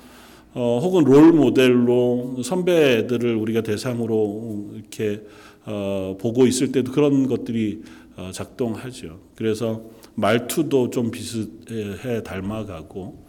어, 0.59 0.79
혹은 0.81 1.03
롤 1.03 1.33
모델로 1.33 2.41
선배들을 2.43 3.35
우리가 3.35 3.61
대상으로 3.61 4.71
이렇게 4.73 5.21
어, 5.67 6.17
보고 6.19 6.47
있을 6.47 6.71
때도 6.71 6.93
그런 6.93 7.27
것들이 7.27 7.83
어, 8.15 8.31
작동하죠. 8.33 9.19
그래서 9.35 9.83
말투도 10.15 10.89
좀 10.89 11.11
비슷해 11.11 12.23
닮아가고 12.23 13.27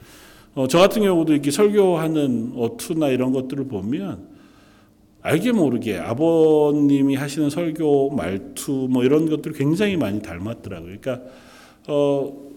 어, 0.55 0.69
저 0.69 0.79
같은 0.79 1.03
경우도 1.03 1.35
이렇게 1.35 1.51
설교하는 1.51 2.55
어투나 2.57 3.09
이런 3.09 3.33
것들을 3.33 3.69
보면 3.69 4.27
알게 5.21 5.53
모르게 5.53 5.99
아버님이 5.99 7.15
하시는 7.17 7.51
설교 7.51 8.09
말투 8.09 8.89
뭐 8.91 9.05
이런 9.05 9.29
것들 9.29 9.53
굉장히 9.53 9.99
많이 9.99 10.23
닮았더라고요. 10.23 10.97
그러니까 10.99 11.27
어, 11.89 12.48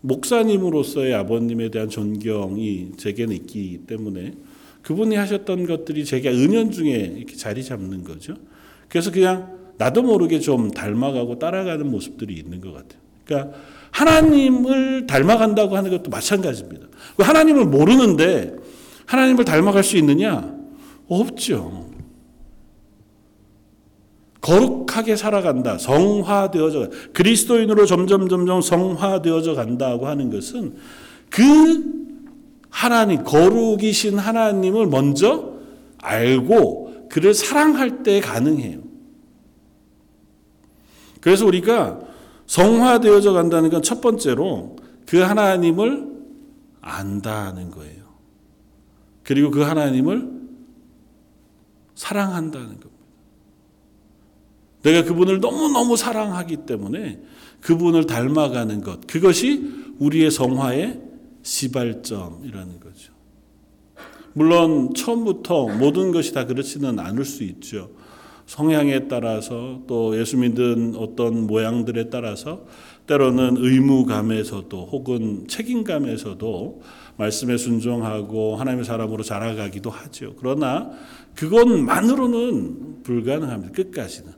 목사님으로서의 0.00 1.14
아버님에 1.14 1.70
대한 1.70 1.88
존경이 1.88 2.92
제게는 2.96 3.34
있기 3.36 3.80
때문에 3.86 4.32
그분이 4.82 5.16
하셨던 5.16 5.66
것들이 5.66 6.04
제게 6.04 6.30
은연 6.30 6.70
중에 6.70 7.14
이렇게 7.16 7.36
자리 7.36 7.64
잡는 7.64 8.04
거죠. 8.04 8.34
그래서 8.88 9.10
그냥 9.10 9.58
나도 9.76 10.02
모르게 10.02 10.40
좀 10.40 10.70
닮아가고 10.70 11.38
따라가는 11.38 11.90
모습들이 11.90 12.34
있는 12.34 12.60
것 12.60 12.72
같아요. 12.72 13.00
그러니까 13.24 13.58
하나님을 13.90 15.06
닮아간다고 15.06 15.76
하는 15.76 15.90
것도 15.90 16.10
마찬가지입니다. 16.10 16.86
하나님을 17.18 17.66
모르는데 17.66 18.56
하나님을 19.06 19.44
닮아갈 19.44 19.82
수 19.84 19.96
있느냐? 19.96 20.54
없죠. 21.08 21.88
거룩하게 24.40 25.16
살아간다. 25.16 25.78
성화되어져 25.78 26.90
그리스도인으로 27.12 27.86
점점 27.86 28.28
점점 28.28 28.60
성화되어져 28.60 29.54
간다고 29.54 30.06
하는 30.06 30.30
것은 30.30 30.76
그 31.30 31.98
하나님 32.70 33.24
거룩이신 33.24 34.18
하나님을 34.18 34.86
먼저 34.86 35.54
알고 35.98 37.08
그를 37.10 37.34
사랑할 37.34 38.02
때 38.02 38.20
가능해요. 38.20 38.80
그래서 41.20 41.46
우리가 41.46 42.00
성화되어져 42.46 43.32
간다는 43.32 43.70
건 43.70 43.82
첫 43.82 44.00
번째로 44.00 44.76
그 45.06 45.18
하나님을 45.18 46.06
안다는 46.80 47.70
거예요. 47.70 48.04
그리고 49.24 49.50
그 49.50 49.60
하나님을 49.60 50.30
사랑한다는 51.94 52.68
겁니다. 52.68 52.87
내가 54.82 55.04
그분을 55.04 55.40
너무너무 55.40 55.96
사랑하기 55.96 56.66
때문에 56.66 57.20
그분을 57.60 58.06
닮아가는 58.06 58.80
것, 58.82 59.06
그것이 59.06 59.70
우리의 59.98 60.30
성화의 60.30 61.00
시발점이라는 61.42 62.80
거죠. 62.80 63.12
물론 64.32 64.94
처음부터 64.94 65.68
모든 65.68 66.12
것이 66.12 66.32
다 66.32 66.46
그렇지는 66.46 66.98
않을 66.98 67.24
수 67.24 67.42
있죠. 67.44 67.90
성향에 68.46 69.08
따라서 69.08 69.82
또 69.86 70.18
예수 70.18 70.38
믿는 70.38 70.94
어떤 70.96 71.46
모양들에 71.46 72.08
따라서 72.08 72.64
때로는 73.06 73.56
의무감에서도 73.58 74.88
혹은 74.90 75.46
책임감에서도 75.48 76.82
말씀에 77.16 77.56
순종하고 77.56 78.56
하나님의 78.56 78.84
사람으로 78.84 79.22
자라가기도 79.22 79.90
하죠. 79.90 80.34
그러나 80.38 80.90
그것만으로는 81.34 83.02
불가능합니다. 83.02 83.72
끝까지는. 83.72 84.32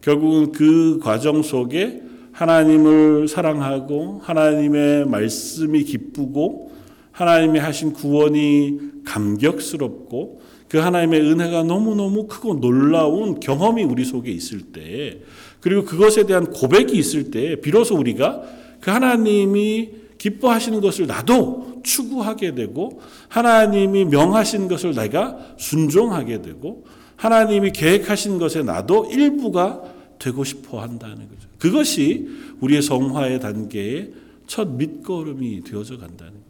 결국은 0.00 0.52
그 0.52 0.98
과정 1.02 1.42
속에 1.42 2.02
하나님을 2.32 3.28
사랑하고 3.28 4.20
하나님의 4.22 5.06
말씀이 5.06 5.84
기쁘고 5.84 6.72
하나님이 7.12 7.58
하신 7.58 7.94
구원이 7.94 8.78
감격스럽고 9.04 10.42
그 10.68 10.78
하나님의 10.78 11.20
은혜가 11.20 11.62
너무너무 11.62 12.26
크고 12.26 12.60
놀라운 12.60 13.40
경험이 13.40 13.84
우리 13.84 14.04
속에 14.04 14.30
있을 14.30 14.60
때 14.72 15.20
그리고 15.60 15.84
그것에 15.84 16.26
대한 16.26 16.50
고백이 16.50 16.96
있을 16.96 17.30
때 17.30 17.60
비로소 17.60 17.96
우리가 17.96 18.42
그 18.80 18.90
하나님이 18.90 19.90
기뻐하시는 20.18 20.80
것을 20.80 21.06
나도 21.06 21.80
추구하게 21.82 22.54
되고 22.54 23.00
하나님이 23.28 24.06
명하신 24.06 24.68
것을 24.68 24.94
내가 24.94 25.38
순종하게 25.56 26.42
되고 26.42 26.84
하나님이 27.16 27.72
계획하신 27.72 28.38
것에 28.38 28.62
나도 28.62 29.08
일부가 29.10 29.82
되고 30.18 30.44
싶어 30.44 30.80
한다는 30.80 31.28
거죠. 31.28 31.48
그것이 31.58 32.28
우리의 32.60 32.82
성화의 32.82 33.40
단계의 33.40 34.12
첫 34.46 34.68
밑거름이 34.68 35.64
되어져 35.64 35.98
간다는 35.98 36.32
거예요. 36.32 36.46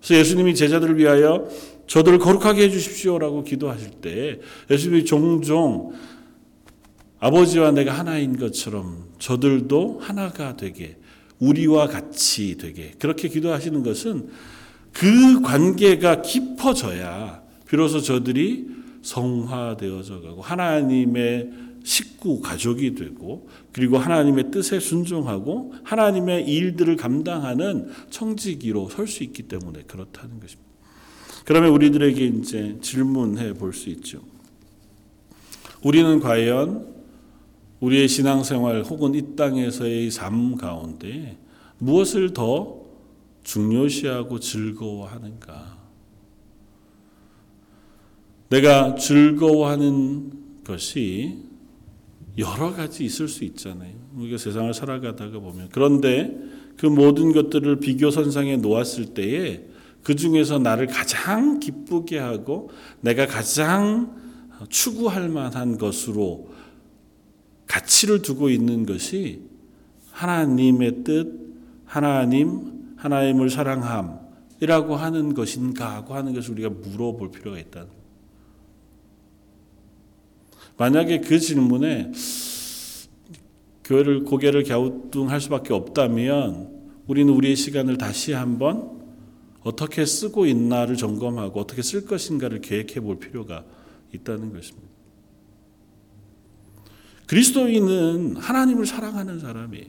그래서 0.00 0.20
예수님이 0.20 0.54
제자들을 0.54 0.98
위하여 0.98 1.48
저들을 1.86 2.18
거룩하게 2.18 2.64
해주십시오라고 2.64 3.44
기도하실 3.44 3.90
때 4.00 4.40
예수님이 4.70 5.04
종종 5.04 5.92
아버지와 7.18 7.72
내가 7.72 7.92
하나인 7.92 8.36
것처럼 8.36 9.06
저들도 9.18 10.00
하나가 10.00 10.56
되게 10.56 10.96
우리와 11.38 11.88
같이 11.88 12.56
되게 12.56 12.92
그렇게 12.98 13.28
기도하시는 13.28 13.82
것은 13.82 14.28
그 14.92 15.40
관계가 15.42 16.22
깊어져야 16.22 17.42
비로소 17.68 18.00
저들이 18.00 18.75
성화되어져 19.06 20.20
가고 20.20 20.42
하나님의 20.42 21.50
식구 21.84 22.40
가족이 22.40 22.96
되고 22.96 23.48
그리고 23.72 23.98
하나님의 23.98 24.50
뜻에 24.50 24.80
순종하고 24.80 25.74
하나님의 25.84 26.48
일들을 26.48 26.96
감당하는 26.96 27.88
청지기로 28.10 28.88
설 28.88 29.06
수 29.06 29.22
있기 29.22 29.44
때문에 29.44 29.82
그렇다는 29.86 30.40
것입니다. 30.40 30.66
그러면 31.44 31.70
우리들에게 31.70 32.26
이제 32.26 32.76
질문해 32.80 33.54
볼 33.54 33.72
수 33.72 33.88
있죠. 33.90 34.20
우리는 35.84 36.18
과연 36.18 36.96
우리의 37.78 38.08
신앙생활 38.08 38.82
혹은 38.82 39.14
이 39.14 39.36
땅에서의 39.36 40.10
삶 40.10 40.56
가운데 40.56 41.38
무엇을 41.78 42.32
더 42.32 42.80
중요시하고 43.44 44.40
즐거워하는가? 44.40 45.75
내가 48.48 48.94
즐거워하는 48.94 50.32
것이 50.64 51.38
여러 52.38 52.72
가지 52.72 53.04
있을 53.04 53.28
수 53.28 53.44
있잖아요. 53.44 53.92
우리가 54.16 54.38
세상을 54.38 54.72
살아가다가 54.74 55.38
보면. 55.38 55.68
그런데 55.72 56.36
그 56.76 56.86
모든 56.86 57.32
것들을 57.32 57.80
비교 57.80 58.10
선상에 58.10 58.56
놓았을 58.56 59.14
때에 59.14 59.62
그 60.02 60.14
중에서 60.14 60.58
나를 60.58 60.86
가장 60.86 61.58
기쁘게 61.58 62.18
하고 62.18 62.70
내가 63.00 63.26
가장 63.26 64.14
추구할 64.68 65.28
만한 65.28 65.78
것으로 65.78 66.48
가치를 67.66 68.22
두고 68.22 68.50
있는 68.50 68.86
것이 68.86 69.40
하나님의 70.12 71.04
뜻, 71.04 71.32
하나님, 71.84 72.94
하나님을 72.96 73.50
사랑함이라고 73.50 74.96
하는 74.96 75.34
것인가 75.34 75.94
하고 75.96 76.14
하는 76.14 76.34
것을 76.34 76.52
우리가 76.52 76.70
물어볼 76.70 77.30
필요가 77.32 77.58
있다. 77.58 77.86
만약에 80.78 81.20
그 81.20 81.38
질문에 81.38 82.12
교회를 83.84 84.24
고개를 84.24 84.64
갸우뚱할 84.64 85.40
수밖에 85.40 85.72
없다면 85.72 86.70
우리는 87.06 87.32
우리의 87.32 87.56
시간을 87.56 87.98
다시 87.98 88.32
한번 88.32 88.96
어떻게 89.62 90.04
쓰고 90.04 90.46
있나를 90.46 90.96
점검하고 90.96 91.60
어떻게 91.60 91.82
쓸 91.82 92.04
것인가를 92.04 92.60
계획해 92.60 93.00
볼 93.00 93.18
필요가 93.18 93.64
있다는 94.12 94.52
것입니다. 94.52 94.86
그리스도인은 97.26 98.36
하나님을 98.36 98.86
사랑하는 98.86 99.40
사람이에요. 99.40 99.86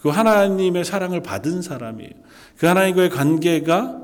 그 0.00 0.08
하나님의 0.10 0.84
사랑을 0.84 1.22
받은 1.22 1.62
사람이에요. 1.62 2.12
그 2.58 2.66
하나님과의 2.66 3.10
관계가 3.10 4.02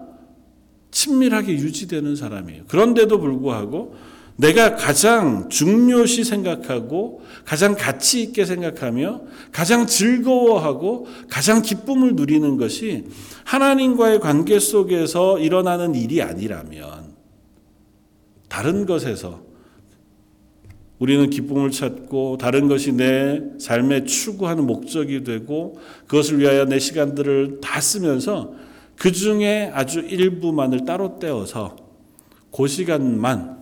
친밀하게 0.91 1.53
유지되는 1.53 2.17
사람이에요. 2.17 2.65
그런데도 2.69 3.19
불구하고 3.19 3.95
내가 4.37 4.77
가장 4.77 5.49
중요시 5.49 6.25
생각하고 6.25 7.23
가장 7.45 7.75
가치 7.75 8.23
있게 8.23 8.45
생각하며 8.45 9.23
가장 9.53 9.87
즐거워하고 9.87 11.07
가장 11.29 11.63
기쁨을 11.63 12.15
누리는 12.15 12.57
것이 12.57 13.05
하나님과의 13.45 14.21
관계 14.21 14.59
속에서 14.59 15.39
일어나는 15.39 15.95
일이 15.95 16.23
아니라면 16.23 17.13
다른 18.49 18.87
것에서 18.87 19.43
우리는 20.99 21.31
기쁨을 21.31 21.73
찾고 21.73 22.39
다른 22.39 22.69
것이 22.69 22.93
내 22.93 23.43
삶의 23.59 24.07
추구하는 24.07 24.67
목적이 24.67 25.25
되고 25.25 25.79
그것을 26.07 26.39
위하여 26.39 26.65
내 26.65 26.79
시간들을 26.79 27.61
다 27.61 27.81
쓰면서 27.81 28.55
그 28.97 29.11
중에 29.11 29.71
아주 29.75 30.01
일부만을 30.01 30.85
따로 30.85 31.19
떼어서 31.19 31.77
그 32.57 32.69
시간만 32.69 33.62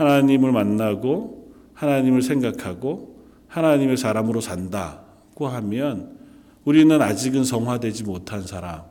하나님을 0.00 0.50
만나고 0.50 1.52
하나님을 1.74 2.22
생각하고 2.22 3.20
하나님의 3.48 3.98
사람으로 3.98 4.40
산다고 4.40 5.46
하면 5.46 6.18
우리는 6.64 7.00
아직은 7.00 7.44
성화되지 7.44 8.04
못한 8.04 8.46
사람일 8.46 8.86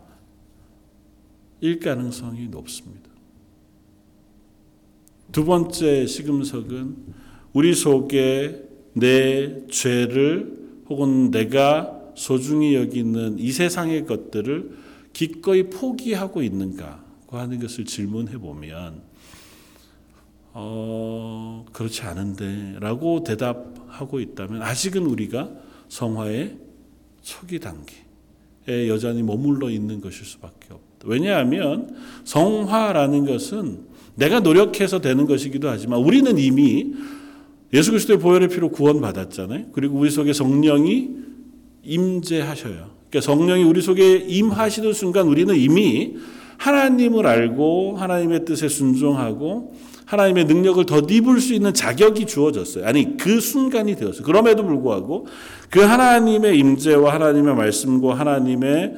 가능성이 1.82 2.48
높습니다. 2.50 3.10
두 5.32 5.46
번째 5.46 6.06
시금석은 6.06 6.96
우리 7.54 7.74
속에 7.74 8.68
내 8.94 9.66
죄를 9.68 10.60
혹은 10.90 11.32
내가 11.32 12.00
소중히 12.14 12.76
여기는 12.76 13.40
이 13.40 13.52
세상의 13.52 14.06
것들을 14.06 14.78
기꺼이 15.14 15.70
포기하고 15.72 16.44
있는가 16.44 17.04
하는 17.30 17.60
것을 17.60 17.86
질문해 17.86 18.38
보면 18.38 19.09
어, 20.54 21.66
그렇지 21.74 22.02
않은데 22.04 22.78
라고 22.80 23.24
대답하고 23.24 24.20
있다면 24.20 24.62
아직은 24.62 25.06
우리가 25.06 25.50
성화의 25.90 26.58
초기 27.22 27.60
단계에 27.60 28.90
여전히 28.90 29.24
머물러 29.24 29.70
있는 29.70 30.02
것일 30.02 30.26
수밖에 30.26 30.68
없다. 30.72 31.06
왜냐하면 31.06 31.96
성화라는 32.24 33.26
것은 33.26 33.88
내가 34.16 34.40
노력해서 34.40 35.00
되는 35.00 35.26
것이기도 35.26 35.70
하지만 35.70 36.00
우리는 36.00 36.38
이미 36.38 36.94
예수 37.74 37.92
그리스도의 37.92 38.20
보혈의 38.20 38.50
피로 38.50 38.70
구원받았잖아요. 38.70 39.68
그리고 39.74 39.98
우리 39.98 40.10
속에 40.10 40.34
성령이 40.34 41.10
임재하셔요. 41.84 42.90
그러니까 43.10 43.22
성령이 43.22 43.64
우리 43.64 43.82
속에 43.82 44.18
임하시는 44.18 44.94
순간 44.94 45.28
우리는 45.28 45.56
이미 45.56 46.18
하나님을 46.58 47.26
알고 47.26 47.96
하나님의 47.98 48.46
뜻에 48.46 48.68
순종하고 48.68 49.76
하나님의 50.10 50.46
능력을 50.46 50.84
더 50.88 51.02
입을 51.02 51.40
수 51.40 51.54
있는 51.54 51.72
자격이 51.72 52.26
주어졌어요. 52.26 52.84
아니 52.84 53.16
그 53.16 53.40
순간이 53.40 53.96
되었어요. 53.96 54.24
그럼에도 54.24 54.66
불구하고 54.66 55.28
그 55.70 55.82
하나님의 55.82 56.58
임재와 56.58 57.14
하나님의 57.14 57.56
말씀과 57.56 58.16
하나님의 58.16 58.96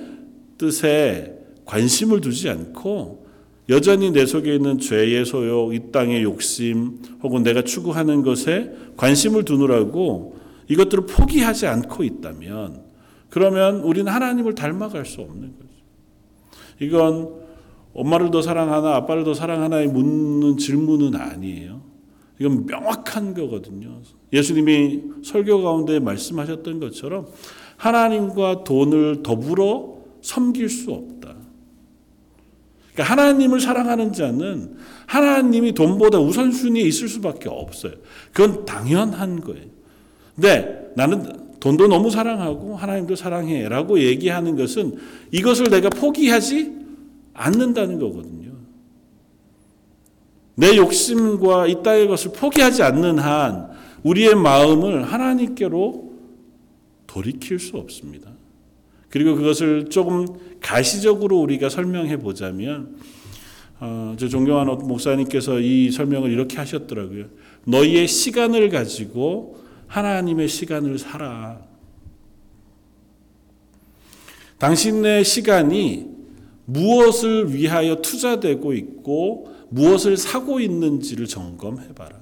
뜻에 0.58 1.38
관심을 1.65 2.21
두지 2.21 2.47
않고 2.47 3.28
여전히 3.67 4.12
내 4.12 4.26
속에 4.26 4.56
있는 4.56 4.80
죄의 4.80 5.26
소욕, 5.26 5.76
이 5.76 5.91
땅의 5.91 6.24
욕심, 6.24 7.00
혹은 7.21 7.43
내가 7.43 7.62
추구하는 7.62 8.21
것에 8.21 8.71
관심을 8.95 9.43
두느라고 9.43 10.38
이것들을 10.69 11.06
포기하지 11.08 11.67
않고 11.67 12.06
있다면, 12.06 12.84
그러면 13.30 13.82
우리는 13.82 14.10
하나님을 14.12 14.56
닮아갈 14.56 15.06
수 15.06 15.21
없는 15.21 15.54
거죠. 15.58 15.71
이건 16.80 17.30
엄마를 17.93 18.32
더 18.32 18.41
사랑하나 18.41 18.95
아빠를 18.95 19.23
더 19.23 19.34
사랑하나에 19.34 19.88
묻는 19.88 20.58
질문은 20.58 21.15
아니에요. 21.15 21.82
이건 22.39 22.65
명확한 22.65 23.34
거거든요. 23.34 23.99
예수님이 24.34 25.01
설교 25.23 25.62
가운데 25.62 25.99
말씀하셨던 25.99 26.80
것처럼 26.80 27.27
하나님과 27.77 28.63
돈을 28.63 29.21
더불어 29.23 29.97
섬길 30.21 30.69
수 30.69 30.91
없다. 30.91 31.36
그러니까 32.93 33.04
하나님을 33.12 33.60
사랑하는 33.60 34.13
자는 34.13 34.75
하나님이 35.06 35.73
돈보다 35.73 36.19
우선순위에 36.19 36.82
있을 36.82 37.08
수밖에 37.08 37.49
없어요. 37.49 37.93
그건 38.34 38.65
당연한 38.65 39.41
거예요. 39.41 39.65
근데 40.36 40.91
나는 40.95 41.60
돈도 41.60 41.88
너무 41.88 42.10
사랑하고 42.10 42.75
하나님도 42.75 43.15
사랑해 43.15 43.69
라고 43.69 43.99
얘기하는 43.99 44.56
것은 44.56 44.97
이것을 45.32 45.69
내가 45.69 45.89
포기하지 45.89 46.81
않는다는 47.41 47.99
거거든요. 47.99 48.51
내 50.56 50.75
욕심과 50.77 51.67
이 51.67 51.82
땅의 51.82 52.08
것을 52.08 52.32
포기하지 52.34 52.84
않는 52.84 53.19
한 53.19 53.71
우리의 54.04 54.36
마음을 54.36 55.04
하나님께로 55.04 56.12
돌이킬 57.08 57.60
수 57.60 57.77
없습니다. 57.77 58.30
그리고 59.10 59.36
그것을 59.36 59.89
조금 59.89 60.25
가시적으로 60.62 61.39
우리가 61.39 61.69
설명해 61.69 62.17
보자면 62.17 62.95
어, 63.80 64.15
저 64.17 64.27
존경하는 64.27 64.77
목사님께서 64.77 65.60
이 65.60 65.89
설명을 65.89 66.32
이렇게 66.32 66.58
하셨더라고요. 66.58 67.25
너희의 67.65 68.08
시간을 68.08 68.69
가지고 68.69 69.60
하나님의 69.88 70.47
시간을 70.47 70.99
살아. 70.99 71.60
당신의 74.60 75.25
시간이 75.25 76.11
무엇을 76.74 77.54
위하여 77.54 78.02
투자되고 78.02 78.74
있고 78.74 79.52
무엇을 79.70 80.18
사고 80.18 80.60
있는지를 80.60 81.28
점검해 81.28 81.94
봐라. 81.94 82.18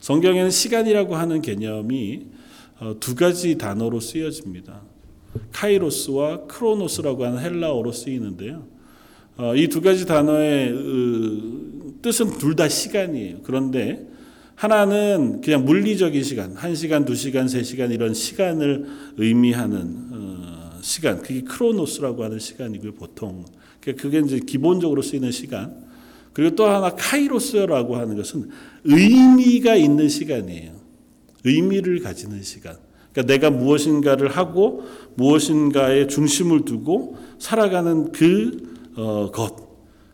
성경에는 0.00 0.50
시간이라고 0.50 1.16
하는 1.16 1.40
개념이 1.40 2.26
어, 2.80 2.96
두 3.00 3.14
가지 3.14 3.56
단어로 3.56 4.00
쓰여집니다. 4.00 4.82
카이로스와 5.52 6.46
크로노스라고 6.46 7.24
하는 7.24 7.38
헬라어로 7.38 7.92
쓰이는데요. 7.92 8.66
어, 9.36 9.54
이두 9.56 9.80
가지 9.80 10.06
단어의 10.06 10.70
으, 10.72 12.00
뜻은 12.02 12.38
둘 12.38 12.54
다 12.54 12.68
시간이에요. 12.68 13.38
그런데 13.42 14.06
하나는 14.54 15.40
그냥 15.40 15.64
물리적인 15.64 16.22
시간, 16.22 16.52
한 16.54 16.74
시간, 16.76 17.04
두 17.04 17.16
시간, 17.16 17.48
세 17.48 17.62
시간 17.64 17.90
이런 17.90 18.14
시간을 18.14 18.86
의미하는 19.16 19.96
어, 20.12 20.53
시간, 20.84 21.22
그게 21.22 21.40
크로노스라고 21.40 22.24
하는 22.24 22.38
시간이고요. 22.38 22.92
보통 22.92 23.42
그러니까 23.80 24.02
그게 24.02 24.20
이제 24.20 24.38
기본적으로 24.38 25.00
쓰이는 25.00 25.30
시간. 25.32 25.82
그리고 26.34 26.54
또 26.56 26.66
하나 26.66 26.90
카이로스라고 26.90 27.96
하는 27.96 28.16
것은 28.16 28.50
의미가 28.84 29.76
있는 29.76 30.10
시간이에요. 30.10 30.72
의미를 31.44 32.00
가지는 32.00 32.42
시간. 32.42 32.76
그러니까 33.12 33.32
내가 33.32 33.50
무엇인가를 33.50 34.28
하고 34.28 34.84
무엇인가에 35.14 36.06
중심을 36.06 36.66
두고 36.66 37.16
살아가는 37.38 38.12
그 38.12 38.74
어, 38.96 39.30
것. 39.30 39.56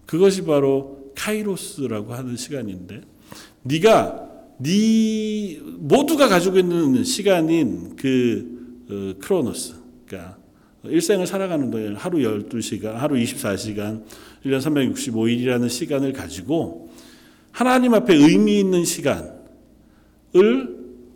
그것이 0.06 0.44
바로 0.44 1.10
카이로스라고 1.16 2.14
하는 2.14 2.36
시간인데 2.36 3.00
네가 3.62 4.28
네 4.58 5.58
모두가 5.78 6.28
가지고 6.28 6.58
있는 6.58 7.02
시간인 7.02 7.96
그 7.96 8.84
어, 8.88 9.14
크로노스. 9.18 9.74
그러니까 10.06 10.39
일생을 10.84 11.26
살아가는 11.26 11.70
동안 11.70 11.94
하루 11.96 12.18
12시간, 12.18 12.92
하루 12.94 13.16
24시간, 13.16 14.04
1년 14.44 14.60
365일이라는 14.60 15.68
시간을 15.68 16.12
가지고 16.12 16.90
하나님 17.52 17.94
앞에 17.94 18.14
의미 18.14 18.60
있는 18.60 18.84
시간을 18.84 19.40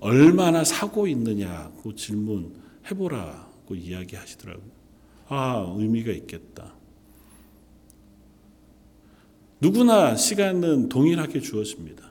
얼마나 0.00 0.64
사고 0.64 1.06
있느냐고 1.06 1.94
질문해 1.94 2.90
보라고 2.96 3.74
이야기하시더라고요. 3.74 4.74
아, 5.28 5.74
의미가 5.78 6.12
있겠다. 6.12 6.74
누구나 9.60 10.14
시간은 10.14 10.90
동일하게 10.90 11.40
주어집니다. 11.40 12.04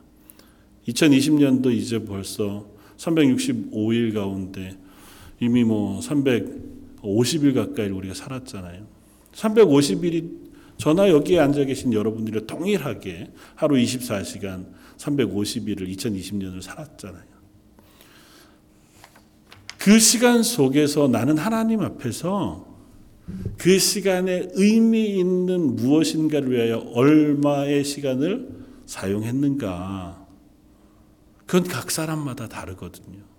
2020년도 0.88 1.72
이제 1.72 2.04
벌써 2.04 2.66
365일 2.98 4.14
가운데 4.14 4.76
이미 5.40 5.64
뭐 5.64 6.00
350일 7.04 7.54
가까이 7.54 7.90
우리가 7.90 8.14
살았잖아요. 8.14 8.88
350일이 9.34 10.44
저나 10.78 11.10
여기에 11.10 11.40
앉아 11.40 11.66
계신 11.66 11.94
여러분들이 11.94 12.48
동일하게 12.48 13.32
하루 13.56 13.76
24시간 13.76 14.66
350일을 14.98 15.96
2020년을 15.96 16.62
살았잖아요. 16.62 17.34
그 19.78 20.00
시간 20.00 20.44
속에서 20.44 21.08
나는 21.08 21.38
하나님 21.38 21.82
앞에서 21.82 22.74
그 23.58 23.80
시간에 23.80 24.48
의미 24.54 25.18
있는 25.18 25.76
무엇인가를 25.76 26.52
위하여 26.52 26.78
얼마의 26.94 27.84
시간을 27.84 28.50
사용했는가. 28.86 30.26
그건 31.46 31.64
각 31.64 31.92
사람마다 31.92 32.48
다르거든요. 32.48 33.33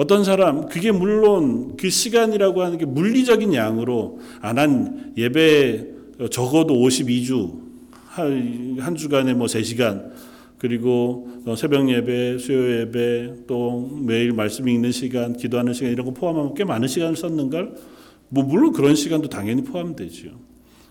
어떤 0.00 0.24
사람, 0.24 0.66
그게 0.66 0.92
물론 0.92 1.76
그 1.76 1.90
시간이라고 1.90 2.62
하는 2.62 2.78
게 2.78 2.86
물리적인 2.86 3.52
양으로, 3.52 4.18
아, 4.40 4.54
난 4.54 5.12
예배 5.14 5.88
적어도 6.30 6.72
52주, 6.72 7.60
한 8.08 8.96
주간에 8.96 9.34
뭐 9.34 9.46
3시간, 9.46 10.12
그리고 10.56 11.28
새벽 11.54 11.90
예배, 11.90 12.38
수요 12.38 12.80
예배, 12.80 13.44
또 13.46 13.90
매일 14.00 14.32
말씀 14.32 14.66
읽는 14.66 14.90
시간, 14.90 15.36
기도하는 15.36 15.74
시간 15.74 15.92
이런 15.92 16.06
거 16.06 16.14
포함하면 16.14 16.54
꽤 16.54 16.64
많은 16.64 16.88
시간을 16.88 17.16
썼는걸? 17.16 17.74
뭐 18.30 18.42
물론 18.42 18.72
그런 18.72 18.94
시간도 18.94 19.28
당연히 19.28 19.62
포함되죠. 19.64 20.30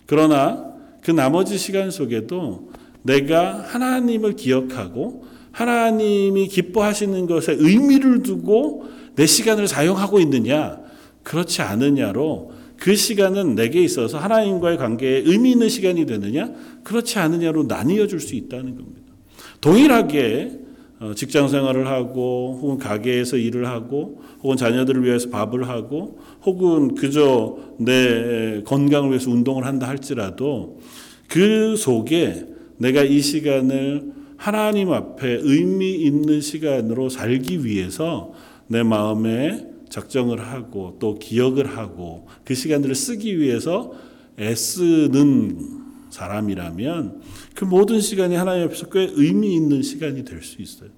그러나 0.06 0.72
그 1.02 1.10
나머지 1.10 1.58
시간 1.58 1.90
속에도 1.90 2.70
내가 3.02 3.60
하나님을 3.60 4.36
기억하고 4.36 5.24
하나님이 5.50 6.46
기뻐하시는 6.46 7.26
것에 7.26 7.56
의미를 7.58 8.22
두고 8.22 8.99
내 9.16 9.26
시간을 9.26 9.68
사용하고 9.68 10.20
있느냐, 10.20 10.78
그렇지 11.22 11.62
않느냐로 11.62 12.52
그 12.76 12.96
시간은 12.96 13.54
내게 13.54 13.82
있어서 13.82 14.18
하나님과의 14.18 14.78
관계에 14.78 15.22
의미 15.26 15.52
있는 15.52 15.68
시간이 15.68 16.06
되느냐, 16.06 16.50
그렇지 16.82 17.18
않느냐로 17.18 17.64
나뉘어 17.64 18.06
줄 18.06 18.20
수 18.20 18.34
있다는 18.34 18.76
겁니다. 18.76 19.12
동일하게 19.60 20.60
어, 21.00 21.14
직장 21.14 21.48
생활을 21.48 21.86
하고 21.86 22.58
혹은 22.60 22.76
가게에서 22.76 23.38
일을 23.38 23.66
하고 23.66 24.20
혹은 24.42 24.58
자녀들을 24.58 25.02
위해서 25.02 25.30
밥을 25.30 25.66
하고 25.66 26.18
혹은 26.44 26.94
그저 26.94 27.56
내 27.78 28.62
건강을 28.64 29.08
위해서 29.08 29.30
운동을 29.30 29.64
한다 29.64 29.88
할지라도 29.88 30.78
그 31.26 31.74
속에 31.76 32.46
내가 32.76 33.02
이 33.02 33.20
시간을 33.20 34.12
하나님 34.36 34.92
앞에 34.92 35.40
의미 35.42 35.92
있는 35.92 36.42
시간으로 36.42 37.08
살기 37.08 37.64
위해서 37.64 38.32
내 38.70 38.84
마음에 38.84 39.66
작정을 39.88 40.46
하고 40.46 40.96
또 41.00 41.18
기억을 41.18 41.76
하고 41.76 42.28
그 42.44 42.54
시간들을 42.54 42.94
쓰기 42.94 43.40
위해서 43.40 43.92
애쓰는 44.38 45.80
사람이라면 46.10 47.20
그 47.56 47.64
모든 47.64 48.00
시간이 48.00 48.36
하나님 48.36 48.66
앞에서 48.66 48.88
꽤 48.90 49.10
의미 49.12 49.54
있는 49.54 49.82
시간이 49.82 50.24
될 50.24 50.40
수 50.42 50.62
있어요. 50.62 50.90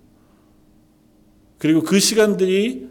그리고 1.57 1.83
그 1.83 1.99
시간들이 1.99 2.89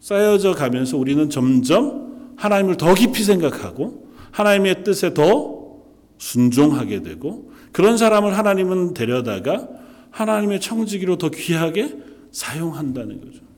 쌓여져 0.00 0.52
가면서 0.52 0.96
우리는 0.96 1.28
점점 1.28 2.34
하나님을 2.36 2.78
더 2.78 2.94
깊이 2.94 3.22
생각하고 3.22 4.08
하나님의 4.30 4.82
뜻에 4.82 5.12
더 5.12 5.82
순종하게 6.16 7.02
되고 7.02 7.52
그런 7.72 7.98
사람을 7.98 8.38
하나님은 8.38 8.94
데려다가 8.94 9.68
하나님의 10.10 10.62
청지기로 10.62 11.18
더 11.18 11.28
귀하게 11.28 11.98
사용한다는 12.32 13.20
거죠. 13.20 13.49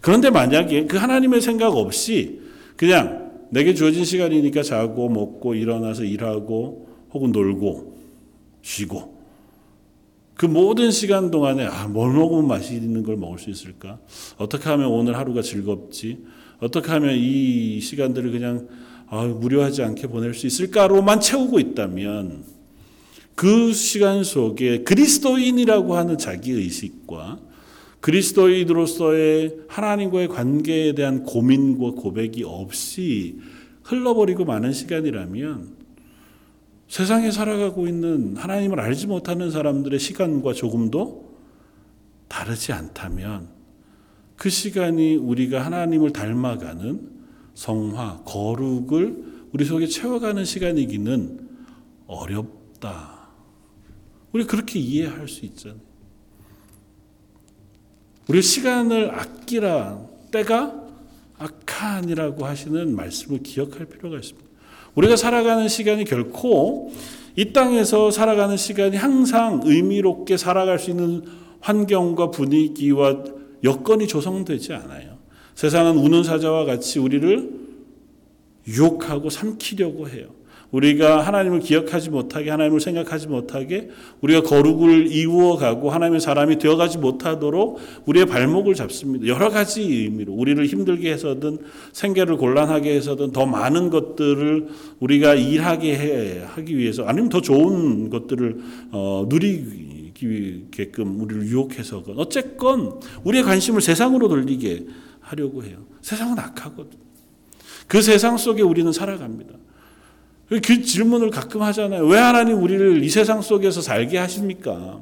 그런데 0.00 0.30
만약에 0.30 0.86
그 0.86 0.96
하나님의 0.96 1.40
생각 1.40 1.76
없이 1.76 2.40
그냥 2.76 3.30
내게 3.50 3.74
주어진 3.74 4.04
시간이니까 4.04 4.62
자고 4.62 5.08
먹고 5.08 5.54
일어나서 5.54 6.04
일하고 6.04 6.88
혹은 7.12 7.32
놀고 7.32 7.96
쉬고 8.62 9.20
그 10.34 10.46
모든 10.46 10.90
시간 10.90 11.30
동안에 11.30 11.66
아, 11.66 11.86
뭘 11.86 12.14
먹으면 12.14 12.48
맛있는 12.48 13.02
걸 13.02 13.16
먹을 13.16 13.38
수 13.38 13.50
있을까? 13.50 13.98
어떻게 14.38 14.70
하면 14.70 14.86
오늘 14.86 15.18
하루가 15.18 15.42
즐겁지? 15.42 16.24
어떻게 16.60 16.90
하면 16.92 17.14
이 17.14 17.80
시간들을 17.80 18.30
그냥 18.30 18.66
아, 19.08 19.24
무료하지 19.24 19.82
않게 19.82 20.06
보낼 20.06 20.32
수 20.32 20.46
있을까로만 20.46 21.20
채우고 21.20 21.60
있다면 21.60 22.44
그 23.34 23.72
시간 23.74 24.24
속에 24.24 24.82
그리스도인이라고 24.84 25.96
하는 25.96 26.16
자기 26.16 26.52
의식과 26.52 27.38
그리스도인으로서의 28.00 29.60
하나님과의 29.68 30.28
관계에 30.28 30.94
대한 30.94 31.24
고민과 31.24 32.00
고백이 32.00 32.44
없이 32.44 33.38
흘러버리고 33.82 34.44
많은 34.44 34.72
시간이라면 34.72 35.80
세상에 36.88 37.30
살아가고 37.30 37.86
있는 37.86 38.36
하나님을 38.36 38.80
알지 38.80 39.06
못하는 39.06 39.50
사람들의 39.50 39.98
시간과 39.98 40.54
조금도 40.54 41.36
다르지 42.28 42.72
않다면 42.72 43.48
그 44.36 44.48
시간이 44.48 45.16
우리가 45.16 45.64
하나님을 45.64 46.12
닮아가는 46.12 47.10
성화, 47.54 48.22
거룩을 48.24 49.48
우리 49.52 49.64
속에 49.64 49.86
채워가는 49.86 50.44
시간이기는 50.44 51.48
어렵다. 52.06 53.28
우리 54.32 54.44
그렇게 54.44 54.78
이해할 54.78 55.28
수 55.28 55.44
있잖아요. 55.44 55.89
우리 58.30 58.42
시간을 58.42 59.12
아끼라 59.12 59.98
때가 60.30 60.72
악한이라고 61.36 62.46
하시는 62.46 62.94
말씀을 62.94 63.42
기억할 63.42 63.86
필요가 63.86 64.18
있습니다. 64.18 64.48
우리가 64.94 65.16
살아가는 65.16 65.66
시간이 65.66 66.04
결코 66.04 66.92
이 67.34 67.52
땅에서 67.52 68.12
살아가는 68.12 68.56
시간이 68.56 68.96
항상 68.96 69.62
의미롭게 69.64 70.36
살아갈 70.36 70.78
수 70.78 70.90
있는 70.90 71.24
환경과 71.58 72.30
분위기와 72.30 73.24
여건이 73.64 74.06
조성되지 74.06 74.74
않아요. 74.74 75.18
세상은 75.56 75.96
우는 75.96 76.22
사자와 76.22 76.66
같이 76.66 77.00
우리를 77.00 77.50
유혹하고 78.68 79.28
삼키려고 79.28 80.08
해요. 80.08 80.28
우리가 80.70 81.20
하나님을 81.20 81.60
기억하지 81.60 82.10
못하게 82.10 82.50
하나님을 82.50 82.80
생각하지 82.80 83.26
못하게 83.28 83.90
우리가 84.20 84.42
거룩을 84.42 85.08
이루어가고 85.08 85.90
하나님의 85.90 86.20
사람이 86.20 86.58
되어가지 86.58 86.98
못하도록 86.98 87.78
우리의 88.06 88.26
발목을 88.26 88.74
잡습니다. 88.74 89.26
여러 89.26 89.50
가지 89.50 89.82
의미로 89.82 90.32
우리를 90.32 90.64
힘들게 90.66 91.12
해서든 91.12 91.58
생계를 91.92 92.36
곤란하게 92.36 92.94
해서든 92.94 93.32
더 93.32 93.46
많은 93.46 93.90
것들을 93.90 94.68
우리가 95.00 95.34
일하게 95.34 95.98
해, 95.98 96.42
하기 96.46 96.76
위해서 96.76 97.04
아니면 97.04 97.28
더 97.30 97.40
좋은 97.40 98.08
것들을 98.10 98.58
어, 98.92 99.26
누리게끔 99.28 101.20
우리를 101.20 101.46
유혹해서건 101.46 102.18
어쨌건 102.18 103.00
우리의 103.24 103.42
관심을 103.42 103.80
세상으로 103.80 104.28
돌리게 104.28 104.86
하려고 105.20 105.64
해요. 105.64 105.78
세상은 106.00 106.38
악하거든. 106.38 106.98
그 107.86 108.02
세상 108.02 108.36
속에 108.36 108.62
우리는 108.62 108.92
살아갑니다. 108.92 109.54
그 110.58 110.82
질문을 110.82 111.30
가끔 111.30 111.62
하잖아요. 111.62 112.06
왜 112.06 112.18
하나님 112.18 112.60
우리를 112.60 113.04
이 113.04 113.08
세상 113.08 113.40
속에서 113.40 113.80
살게 113.80 114.18
하십니까? 114.18 115.00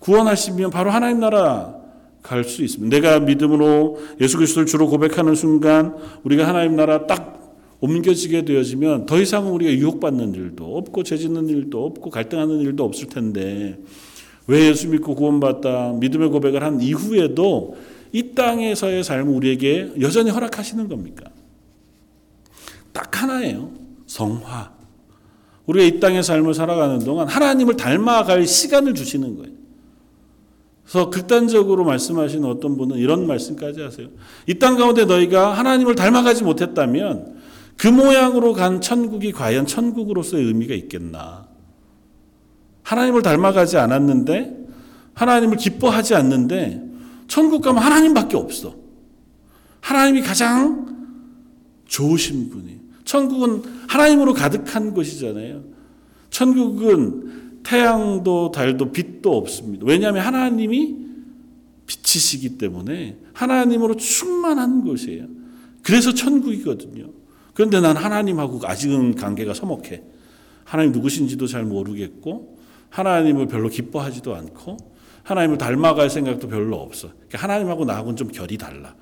구원하시면 0.00 0.70
바로 0.70 0.90
하나님 0.90 1.20
나라 1.20 1.74
갈 2.22 2.42
수 2.42 2.64
있습니다. 2.64 2.94
내가 2.96 3.20
믿음으로 3.20 4.00
예수 4.20 4.36
그리스도를 4.36 4.66
주로 4.66 4.88
고백하는 4.88 5.36
순간 5.36 5.94
우리가 6.24 6.48
하나님 6.48 6.74
나라 6.74 7.06
딱 7.06 7.36
옮겨지게 7.80 8.44
되어지면 8.44 9.06
더 9.06 9.20
이상은 9.20 9.52
우리가 9.52 9.70
유혹받는 9.72 10.34
일도 10.34 10.76
없고 10.76 11.04
죄짓는 11.04 11.48
일도 11.48 11.84
없고 11.86 12.10
갈등하는 12.10 12.60
일도 12.60 12.84
없을 12.84 13.08
텐데 13.08 13.78
왜 14.48 14.68
예수 14.68 14.88
믿고 14.88 15.14
구원받다 15.14 15.92
믿음의 16.00 16.30
고백을 16.30 16.64
한 16.64 16.80
이후에도 16.80 17.76
이 18.12 18.34
땅에서의 18.34 19.04
삶을 19.04 19.32
우리에게 19.32 19.92
여전히 20.00 20.30
허락하시는 20.30 20.88
겁니까? 20.88 21.30
딱 22.92 23.22
하나예요. 23.22 23.85
성화. 24.16 24.72
우리가 25.66 25.84
이 25.84 26.00
땅의 26.00 26.22
삶을 26.22 26.54
살아가는 26.54 26.98
동안 27.00 27.28
하나님을 27.28 27.76
닮아갈 27.76 28.46
시간을 28.46 28.94
주시는 28.94 29.36
거예요. 29.36 29.52
그래서 30.84 31.10
극단적으로 31.10 31.84
말씀하시는 31.84 32.48
어떤 32.48 32.76
분은 32.76 32.96
이런 32.96 33.26
말씀까지 33.26 33.82
하세요. 33.82 34.08
이 34.46 34.54
땅 34.54 34.76
가운데 34.76 35.04
너희가 35.04 35.52
하나님을 35.52 35.96
닮아가지 35.96 36.44
못했다면 36.44 37.36
그 37.76 37.88
모양으로 37.88 38.52
간 38.54 38.80
천국이 38.80 39.32
과연 39.32 39.66
천국으로서의 39.66 40.44
의미가 40.44 40.74
있겠나? 40.74 41.48
하나님을 42.84 43.22
닮아가지 43.22 43.76
않았는데 43.76 44.56
하나님을 45.14 45.56
기뻐하지 45.56 46.14
않는데 46.14 46.82
천국 47.26 47.62
가면 47.62 47.82
하나님밖에 47.82 48.36
없어. 48.36 48.76
하나님이 49.80 50.22
가장 50.22 50.86
좋으신 51.86 52.50
분이. 52.50 52.85
천국은 53.06 53.62
하나님으로 53.88 54.34
가득한 54.34 54.92
곳이잖아요. 54.92 55.62
천국은 56.28 57.62
태양도 57.62 58.50
달도 58.50 58.92
빛도 58.92 59.34
없습니다. 59.36 59.86
왜냐하면 59.86 60.26
하나님이 60.26 61.06
빛이시기 61.86 62.58
때문에 62.58 63.16
하나님으로 63.32 63.96
충만한 63.96 64.82
곳이에요. 64.82 65.28
그래서 65.82 66.12
천국이거든요. 66.12 67.10
그런데 67.54 67.80
난 67.80 67.96
하나님하고 67.96 68.60
아직은 68.64 69.14
관계가 69.14 69.54
서먹해. 69.54 70.02
하나님 70.64 70.92
누구신지도 70.92 71.46
잘 71.46 71.64
모르겠고 71.64 72.58
하나님을 72.90 73.46
별로 73.46 73.68
기뻐하지도 73.68 74.34
않고 74.34 74.76
하나님을 75.22 75.58
닮아갈 75.58 76.10
생각도 76.10 76.48
별로 76.48 76.76
없어. 76.76 77.08
그러니까 77.08 77.38
하나님하고 77.38 77.84
나하고는 77.84 78.16
좀 78.16 78.28
결이 78.28 78.58
달라. 78.58 78.96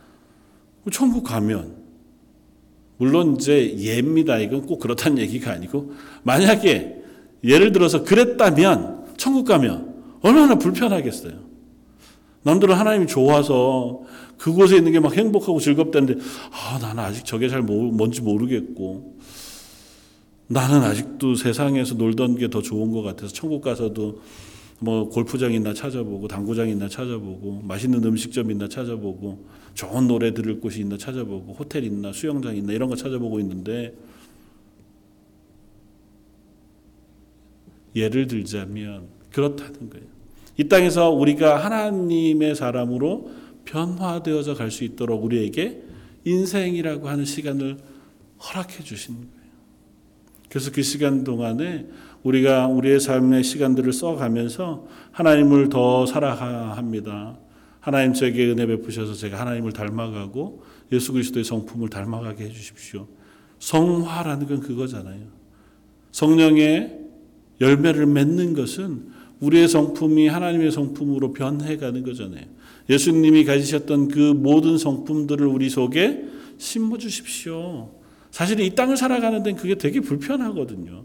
천국 0.93 1.25
가면 1.25 1.84
물론 2.97 3.37
이제 3.37 3.77
예입니다. 3.79 4.39
이건 4.39 4.63
꼭 4.67 4.79
그렇다는 4.79 5.19
얘기가 5.19 5.51
아니고 5.53 5.93
만약에 6.23 7.03
예를 7.43 7.73
들어서 7.73 8.05
그랬다면 8.05 9.15
천국 9.17 9.45
가면 9.45 9.95
얼마나 10.23 10.55
불편하겠어요. 10.57 11.33
남들은 12.43 12.75
하나님이 12.75 13.07
좋아서 13.07 14.01
그곳에 14.39 14.77
있는 14.77 14.93
게 14.93 15.01
막 15.01 15.17
행복하고 15.17 15.61
즐겁다는데 15.61 16.21
아 16.51 16.79
나는 16.79 17.03
아직 17.03 17.25
저게 17.25 17.49
잘 17.49 17.63
뭔지 17.63 18.21
모르겠고 18.23 19.19
나는 20.47 20.83
아직도 20.83 21.35
세상에서 21.37 21.95
놀던 21.95 22.37
게 22.37 22.49
더 22.49 22.61
좋은 22.63 22.91
것 22.93 23.03
같아서 23.03 23.33
천국 23.33 23.63
가서도 23.63 24.21
뭐 24.81 25.09
골프장 25.09 25.53
있나 25.55 25.73
찾아보고 25.73 26.29
당구장 26.29 26.69
있나 26.69 26.89
찾아보고 26.89 27.63
맛있는 27.65 28.05
음식점 28.05 28.51
있나 28.51 28.69
찾아보고 28.69 29.47
좋은 29.75 30.07
노래 30.07 30.33
들을 30.33 30.61
곳이 30.61 30.81
있나 30.81 30.97
찾아보고 30.97 31.53
호텔 31.55 31.85
있나 31.85 32.13
수영장 32.13 32.57
있나 32.57 32.73
이런 32.73 32.89
거 32.89 32.97
찾아보고 32.97 33.41
있는데 33.41 33.95
예를 37.95 38.27
들자면 38.27 39.07
그렇다는 39.33 39.91
거예요. 39.91 40.07
이 40.57 40.69
땅에서 40.69 41.11
우리가 41.11 41.65
하나님의 41.65 42.55
사람으로 42.55 43.31
변화되어져 43.65 44.55
갈 44.55 44.71
수 44.71 44.85
있도록 44.85 45.25
우리에게 45.25 45.83
인생이라고 46.25 47.09
하는 47.09 47.25
시간을 47.25 47.79
허락해 48.41 48.83
주신 48.85 49.15
거예요. 49.15 49.29
그래서 50.49 50.71
그 50.71 50.83
시간 50.83 51.25
동안에 51.25 51.87
우리가 52.23 52.69
우리의 52.69 53.01
삶의 53.01 53.43
시간들을 53.43 53.93
써가면서 53.93 54.87
하나님을 55.13 55.69
더 55.69 56.07
사랑합니다. 56.07 57.37
하나님 57.85 58.15
저에게 58.15 58.47
은혜 58.47 58.65
베푸셔서 58.65 59.13
제가 59.13 59.39
하나님을 59.39 59.73
닮아가고 59.73 60.63
예수 60.91 61.13
그리스도의 61.13 61.45
성품을 61.45 61.91
닮아가게 61.91 62.45
해주십시오. 62.45 63.07
성화라는 63.59 64.47
건 64.47 64.61
그거잖아요. 64.61 65.21
성령의 66.11 66.99
열매를 67.61 68.07
맺는 68.07 68.55
것은 68.55 69.13
우리의 69.41 69.69
성품이 69.69 70.29
하나님의 70.29 70.73
성품으로 70.73 71.35
변해가는 71.35 72.05
거잖아요. 72.05 72.47
예수님이 72.89 73.45
가지셨던 73.45 74.09
그 74.09 74.19
모든 74.19 74.79
성품들을 74.79 75.47
우리 75.47 75.69
속에 75.69 76.25
심어 76.57 76.97
주십시오. 76.97 77.91
사실 78.31 78.61
이 78.61 78.75
땅을 78.75 78.97
살아가는 78.97 79.43
데는 79.43 79.59
그게 79.59 79.75
되게 79.75 80.01
불편하거든요. 80.01 81.05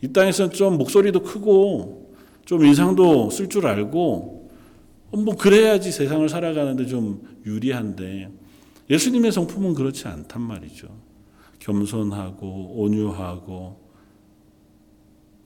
이 0.00 0.08
땅에서는 0.14 0.52
좀 0.52 0.78
목소리도 0.78 1.24
크고 1.24 2.14
좀 2.46 2.64
인상도 2.64 3.28
쓸 3.28 3.50
줄 3.50 3.66
알고 3.66 4.35
뭐 5.24 5.36
그래야지 5.36 5.92
세상을 5.92 6.28
살아가는데 6.28 6.86
좀 6.86 7.22
유리한데 7.44 8.30
예수님의 8.90 9.32
성품은 9.32 9.74
그렇지 9.74 10.08
않단 10.08 10.40
말이죠. 10.42 10.88
겸손하고 11.58 12.80
온유하고 12.80 13.86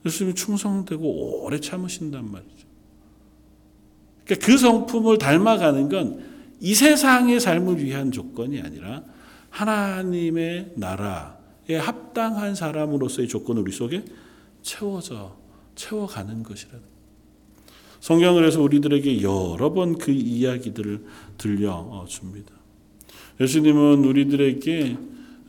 예수님이 0.05 0.35
충성되고 0.35 1.43
오래 1.43 1.59
참으신단 1.59 2.29
말이죠. 2.31 2.67
그러니까 4.25 4.45
그 4.45 4.57
성품을 4.57 5.17
닮아가는 5.17 5.89
건 5.89 6.31
이 6.61 6.75
세상의 6.75 7.39
삶을 7.39 7.83
위한 7.83 8.11
조건이 8.11 8.61
아니라 8.61 9.03
하나님의 9.49 10.73
나라에 10.75 11.75
합당한 11.79 12.53
사람으로서의 12.53 13.27
조건을 13.27 13.63
우리 13.63 13.71
속에 13.71 14.05
채워져 14.61 15.35
채워가는 15.73 16.43
것이라는 16.43 16.90
성경을 18.01 18.45
해서 18.45 18.61
우리들에게 18.61 19.21
여러 19.21 19.71
번 19.73 19.95
그 19.95 20.11
이야기들을 20.11 21.05
들려 21.37 22.05
줍니다. 22.07 22.53
예수님은 23.39 24.03
우리들에게 24.03 24.97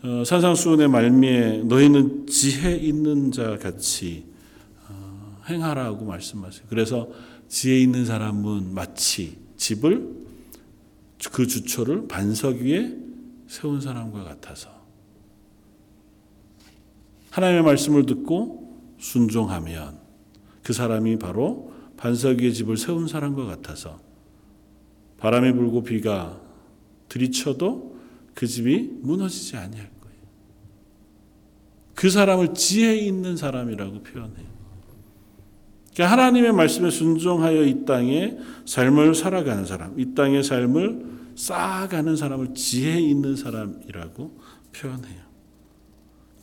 어, 0.04 0.24
산상수훈의 0.24 0.88
말미에 0.88 1.62
너희는 1.64 2.26
지혜 2.26 2.76
있는 2.76 3.32
자 3.32 3.56
같이 3.56 4.24
어, 4.88 5.36
행하라고 5.48 6.04
말씀하세요. 6.04 6.66
그래서 6.68 7.08
지혜 7.48 7.78
있는 7.78 8.04
사람은 8.04 8.74
마치 8.74 9.38
집을 9.56 10.22
그 11.32 11.46
주초를 11.46 12.08
반석 12.08 12.56
위에 12.56 12.96
세운 13.46 13.80
사람과 13.80 14.24
같아서 14.24 14.68
하나님의 17.30 17.62
말씀을 17.62 18.04
듣고 18.06 18.82
순종하면 18.98 19.98
그 20.62 20.72
사람이 20.72 21.18
바로 21.18 21.71
반석 22.02 22.40
위에 22.40 22.50
집을 22.50 22.76
세운 22.76 23.06
사람과 23.06 23.44
같아서 23.44 24.00
바람이 25.18 25.52
불고 25.52 25.84
비가 25.84 26.40
들이쳐도 27.08 27.96
그 28.34 28.44
집이 28.44 28.90
무너지지 29.02 29.56
아니할 29.56 29.88
거예요. 30.00 30.16
그 31.94 32.10
사람을 32.10 32.54
지혜 32.54 32.96
있는 32.96 33.36
사람이라고 33.36 34.02
표현해요. 34.02 34.46
그러니까 35.94 36.10
하나님의 36.10 36.52
말씀에 36.54 36.90
순종하여 36.90 37.66
이 37.66 37.84
땅에 37.84 38.36
삶을 38.66 39.14
살아가는 39.14 39.64
사람, 39.64 40.00
이 40.00 40.12
땅의 40.12 40.42
삶을 40.42 41.06
쌓아가는 41.36 42.16
사람을 42.16 42.54
지혜 42.54 42.98
있는 42.98 43.36
사람이라고 43.36 44.40
표현해요. 44.72 45.22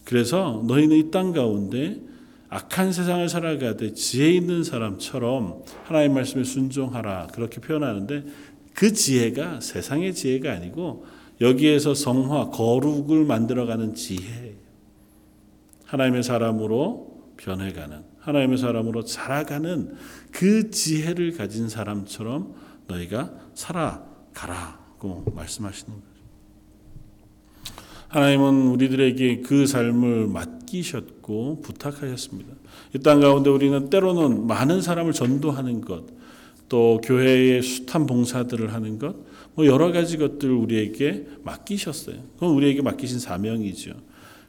그래서 0.05 0.63
너희는 0.65 0.95
이 0.95 1.11
땅 1.11 1.33
가운데 1.33 2.01
악한 2.49 2.91
세상을 2.91 3.29
살아가되 3.29 3.93
지혜 3.93 4.31
있는 4.31 4.63
사람처럼 4.63 5.63
하나님 5.83 6.15
말씀에 6.15 6.43
순종하라 6.43 7.27
그렇게 7.27 7.61
표현하는데 7.61 8.25
그 8.73 8.93
지혜가 8.93 9.61
세상의 9.61 10.15
지혜가 10.15 10.51
아니고 10.51 11.05
여기에서 11.41 11.93
성화 11.93 12.49
거룩을 12.49 13.25
만들어가는 13.25 13.93
지혜 13.93 14.55
하나님의 15.85 16.23
사람으로 16.23 17.33
변해가는 17.37 18.03
하나님의 18.19 18.57
사람으로 18.57 19.03
자라가는 19.03 19.95
그 20.31 20.71
지혜를 20.71 21.33
가진 21.33 21.69
사람처럼 21.69 22.55
너희가 22.87 23.31
살아가라고 23.53 25.25
말씀하시는 25.35 25.93
거죠. 25.93 26.08
하나님은 28.09 28.67
우리들에게 28.67 29.41
그 29.41 29.65
삶을 29.67 30.27
맡기셨고 30.27 31.61
부탁하셨습니다. 31.61 32.53
이 32.95 32.99
땅 32.99 33.19
가운데 33.19 33.49
우리는 33.49 33.89
때로는 33.89 34.47
많은 34.47 34.81
사람을 34.81 35.13
전도하는 35.13 35.81
것, 35.81 36.05
또 36.67 36.99
교회의 37.03 37.61
숱한 37.61 38.07
봉사들을 38.07 38.73
하는 38.73 38.97
것, 38.99 39.15
뭐 39.53 39.65
여러 39.65 39.91
가지 39.91 40.17
것들 40.17 40.51
우리에게 40.51 41.27
맡기셨어요. 41.43 42.17
그건 42.35 42.49
우리에게 42.51 42.81
맡기신 42.81 43.19
사명이죠. 43.19 43.91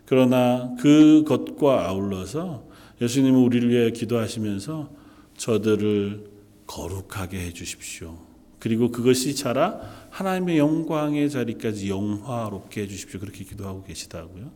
그러나 0.07 0.75
그것과 0.81 1.89
아울러서 1.89 2.65
예수님은 3.01 3.39
우리를 3.41 3.69
위해 3.71 3.91
기도하시면서 3.91 4.91
저들을 5.37 6.25
거룩하게 6.67 7.39
해 7.41 7.53
주십시오. 7.53 8.19
그리고 8.59 8.91
그것이 8.91 9.35
자라 9.35 9.81
하나님의 10.11 10.59
영광의 10.59 11.31
자리까지 11.31 11.89
영화롭게 11.89 12.83
해 12.83 12.87
주십시오. 12.87 13.21
그렇게 13.21 13.45
기도하고 13.45 13.83
계시다고요. 13.85 14.51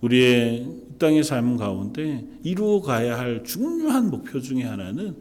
우리의 0.00 0.62
이 0.62 0.98
땅의 0.98 1.24
삶 1.24 1.56
가운데 1.56 2.24
이루어 2.42 2.80
가야 2.80 3.18
할 3.18 3.42
중요한 3.44 4.10
목표 4.10 4.40
중에 4.40 4.62
하나는 4.62 5.16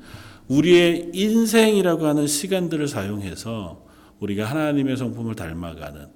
우리의 0.47 1.11
인생이라고 1.13 2.05
하는 2.05 2.27
시간들을 2.27 2.87
사용해서 2.87 3.85
우리가 4.19 4.45
하나님의 4.45 4.97
성품을 4.97 5.35
닮아가는 5.35 6.07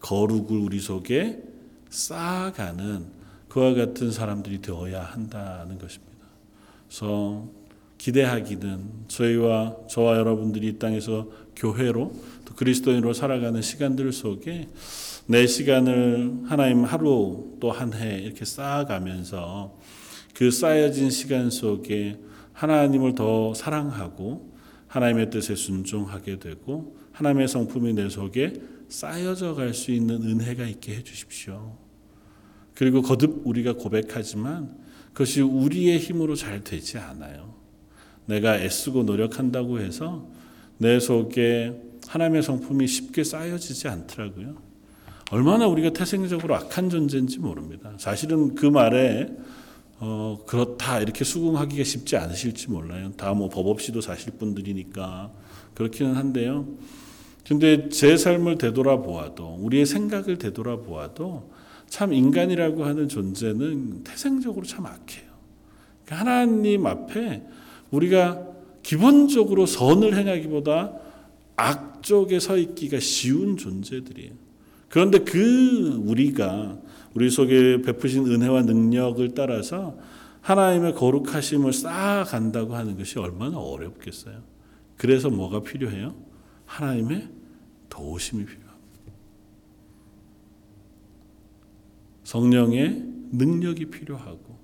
거룩을 0.00 0.58
우리 0.58 0.80
속에 0.80 1.42
쌓아가는 1.90 3.06
그와 3.48 3.74
같은 3.74 4.10
사람들이 4.10 4.60
되어야 4.60 5.02
한다는 5.02 5.78
것입니다. 5.78 6.08
그래서 6.86 7.48
기대하기는 7.98 8.90
저희와 9.08 9.76
저와 9.88 10.16
여러분들이 10.16 10.68
이 10.68 10.78
땅에서 10.78 11.28
교회로 11.56 12.12
또 12.37 12.37
그리스도인으로 12.58 13.12
살아가는 13.12 13.62
시간들 13.62 14.12
속에 14.12 14.68
내 15.26 15.46
시간을 15.46 16.40
하나님 16.46 16.82
하루 16.84 17.56
또 17.60 17.70
한 17.70 17.94
해 17.94 18.18
이렇게 18.18 18.44
쌓아가면서 18.44 19.78
그 20.34 20.50
쌓여진 20.50 21.10
시간 21.10 21.50
속에 21.50 22.18
하나님을 22.52 23.14
더 23.14 23.54
사랑하고 23.54 24.52
하나님의 24.88 25.30
뜻에 25.30 25.54
순종하게 25.54 26.40
되고 26.40 26.96
하나님의 27.12 27.46
성품이 27.46 27.92
내 27.92 28.08
속에 28.08 28.54
쌓여져 28.88 29.54
갈 29.54 29.72
수 29.72 29.92
있는 29.92 30.24
은혜가 30.24 30.66
있게 30.66 30.96
해 30.96 31.04
주십시오. 31.04 31.76
그리고 32.74 33.02
거듭 33.02 33.42
우리가 33.44 33.74
고백하지만 33.74 34.76
그것이 35.12 35.42
우리의 35.42 36.00
힘으로 36.00 36.34
잘 36.34 36.64
되지 36.64 36.98
않아요. 36.98 37.54
내가 38.26 38.58
애쓰고 38.58 39.04
노력한다고 39.04 39.78
해서 39.78 40.28
내 40.78 40.98
속에 40.98 41.87
하나님의 42.08 42.42
성품이 42.42 42.86
쉽게 42.86 43.22
쌓여지지 43.22 43.88
않더라고요. 43.88 44.56
얼마나 45.30 45.66
우리가 45.66 45.90
태생적으로 45.90 46.56
악한 46.56 46.88
존재인지 46.88 47.38
모릅니다. 47.38 47.92
사실은 47.98 48.54
그 48.54 48.66
말에 48.66 49.28
어, 50.00 50.38
그렇다 50.46 51.00
이렇게 51.00 51.24
수긍하기가 51.24 51.84
쉽지 51.84 52.16
않으실지 52.16 52.70
몰라요. 52.70 53.12
다 53.16 53.34
뭐 53.34 53.48
법 53.50 53.66
없이도 53.66 54.00
사실 54.00 54.32
분들이니까 54.32 55.30
그렇기는 55.74 56.14
한데요. 56.14 56.66
근데 57.46 57.88
제 57.88 58.16
삶을 58.16 58.58
되돌아보아도 58.58 59.56
우리의 59.60 59.86
생각을 59.86 60.38
되돌아보아도 60.38 61.50
참 61.88 62.12
인간이라고 62.12 62.84
하는 62.84 63.08
존재는 63.08 64.04
태생적으로 64.04 64.64
참 64.66 64.86
악해요. 64.86 65.28
그러니까 66.04 66.16
하나님 66.30 66.86
앞에 66.86 67.42
우리가 67.90 68.46
기본적으로 68.82 69.66
선을 69.66 70.16
행하기보다 70.16 70.92
악 71.58 72.02
쪽에 72.02 72.38
서 72.38 72.56
있기가 72.56 73.00
쉬운 73.00 73.56
존재들이에요. 73.56 74.32
그런데 74.88 75.18
그 75.18 76.00
우리가 76.06 76.78
우리 77.14 77.28
속에 77.28 77.82
베푸신 77.82 78.26
은혜와 78.26 78.62
능력을 78.62 79.34
따라서 79.34 79.98
하나님의 80.40 80.94
거룩하심을 80.94 81.72
쌓아간다고 81.72 82.74
하는 82.74 82.96
것이 82.96 83.18
얼마나 83.18 83.58
어렵겠어요. 83.58 84.42
그래서 84.96 85.30
뭐가 85.30 85.62
필요해요? 85.62 86.14
하나님의 86.64 87.28
도우심이 87.88 88.44
필요합니다. 88.44 88.78
성령의 92.22 93.04
능력이 93.32 93.86
필요하고 93.86 94.58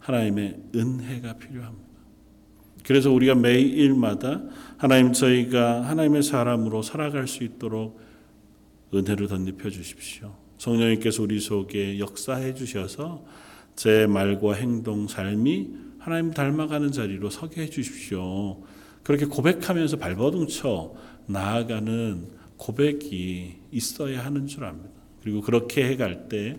하나님의 0.00 0.60
은혜가 0.74 1.34
필요합니다. 1.34 1.89
그래서 2.84 3.10
우리가 3.10 3.34
매일마다 3.34 4.42
하나님 4.76 5.12
저희가 5.12 5.82
하나님의 5.82 6.22
사람으로 6.22 6.82
살아갈 6.82 7.28
수 7.28 7.44
있도록 7.44 8.00
은혜를 8.94 9.28
덧입혀 9.28 9.70
주십시오. 9.70 10.34
성령님께서 10.58 11.22
우리 11.22 11.40
속에 11.40 11.98
역사해 11.98 12.54
주셔서 12.54 13.24
제 13.76 14.06
말과 14.06 14.54
행동, 14.54 15.08
삶이 15.08 15.70
하나님 15.98 16.32
닮아가는 16.32 16.92
자리로 16.92 17.30
서게 17.30 17.62
해 17.62 17.70
주십시오. 17.70 18.62
그렇게 19.02 19.26
고백하면서 19.26 19.98
발버둥쳐 19.98 20.94
나아가는 21.26 22.26
고백이 22.56 23.56
있어야 23.70 24.24
하는 24.24 24.46
줄 24.46 24.64
압니다. 24.64 24.90
그리고 25.22 25.40
그렇게 25.40 25.86
해갈 25.86 26.28
때 26.28 26.58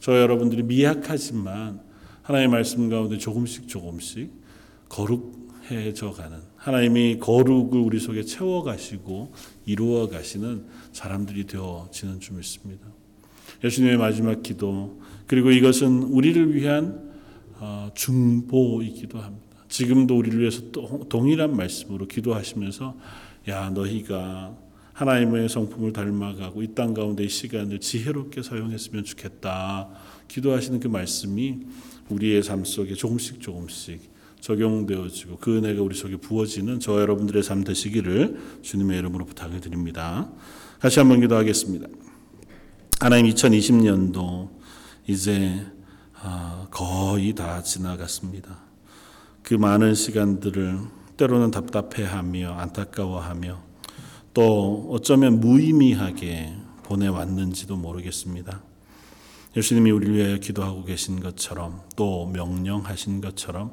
저 0.00 0.16
여러분들이 0.20 0.62
미약하지만 0.62 1.80
하나님의 2.22 2.52
말씀 2.52 2.88
가운데 2.88 3.18
조금씩 3.18 3.68
조금씩 3.68 4.30
거룩 4.88 5.47
해져 5.70 6.12
가는 6.12 6.38
하나님이 6.56 7.18
거룩을 7.18 7.78
우리 7.78 7.98
속에 8.00 8.22
채워 8.22 8.62
가시고 8.62 9.32
이루어 9.66 10.08
가시는 10.08 10.64
사람들이 10.92 11.46
되어지는 11.46 12.20
줄 12.20 12.36
믿습니다. 12.36 12.86
예수님의 13.62 13.96
마지막 13.98 14.42
기도 14.42 15.00
그리고 15.26 15.50
이것은 15.50 16.04
우리를 16.04 16.54
위한 16.54 17.08
어, 17.60 17.90
중보이기도 17.94 19.18
합니다. 19.18 19.44
지금도 19.68 20.16
우리를 20.16 20.40
위해서 20.40 20.62
동일한 21.08 21.56
말씀으로 21.56 22.06
기도하시면서 22.06 22.96
야 23.48 23.70
너희가 23.70 24.56
하나님의 24.92 25.48
성품을 25.48 25.92
닮아가고 25.92 26.62
이 26.62 26.74
땅 26.74 26.94
가운데 26.94 27.24
이 27.24 27.28
시간을 27.28 27.80
지혜롭게 27.80 28.42
사용했으면 28.42 29.04
좋겠다. 29.04 29.88
기도하시는 30.28 30.80
그 30.80 30.88
말씀이 30.88 31.58
우리의 32.08 32.42
삶 32.42 32.64
속에 32.64 32.94
조금씩 32.94 33.40
조금씩 33.40 34.17
적용되어지고 34.40 35.38
그 35.38 35.56
은혜가 35.56 35.82
우리 35.82 35.94
속에 35.96 36.16
부어지는 36.16 36.80
저 36.80 37.00
여러분들의 37.00 37.42
삶 37.42 37.64
되시기를 37.64 38.60
주님의 38.62 38.98
이름으로 38.98 39.24
부탁을 39.26 39.60
드립니다. 39.60 40.30
다시 40.80 40.98
한번 41.00 41.20
기도하겠습니다. 41.20 41.88
하나님 43.00 43.32
2020년도 43.32 44.50
이제 45.06 45.66
아, 46.20 46.66
거의 46.70 47.34
다 47.34 47.62
지나갔습니다. 47.62 48.58
그 49.42 49.54
많은 49.54 49.94
시간들을 49.94 50.78
때로는 51.16 51.50
답답해하며 51.50 52.52
안타까워하며 52.52 53.62
또 54.34 54.88
어쩌면 54.90 55.40
무의미하게 55.40 56.54
보내왔는지도 56.84 57.76
모르겠습니다. 57.76 58.62
예수님이 59.56 59.90
우리를 59.90 60.14
위하여 60.14 60.36
기도하고 60.38 60.84
계신 60.84 61.20
것처럼 61.20 61.82
또 61.96 62.26
명령하신 62.26 63.20
것처럼 63.20 63.72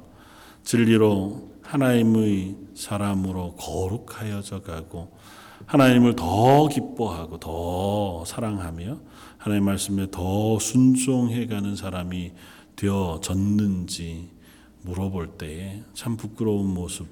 진리로 0.66 1.52
하나님의 1.62 2.56
사람으로 2.74 3.54
거룩하여져 3.54 4.62
가고 4.62 5.16
하나님을 5.64 6.16
더 6.16 6.66
기뻐하고 6.66 7.38
더 7.38 8.24
사랑하며 8.24 8.98
하나님 9.38 9.64
말씀에 9.64 10.08
더 10.10 10.58
순종해 10.58 11.46
가는 11.46 11.76
사람이 11.76 12.32
되어졌는지 12.74 14.28
물어볼 14.82 15.38
때에 15.38 15.84
참 15.94 16.16
부끄러운 16.16 16.66
모습 16.66 17.06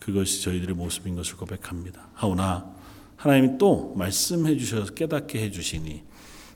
그것이 0.00 0.42
저희들의 0.42 0.74
모습인 0.74 1.14
것을 1.14 1.36
고백합니다. 1.36 2.08
하오나 2.12 2.74
하나님이 3.14 3.56
또 3.56 3.94
말씀해 3.94 4.56
주셔서 4.56 4.94
깨닫게 4.94 5.40
해 5.40 5.52
주시니 5.52 6.02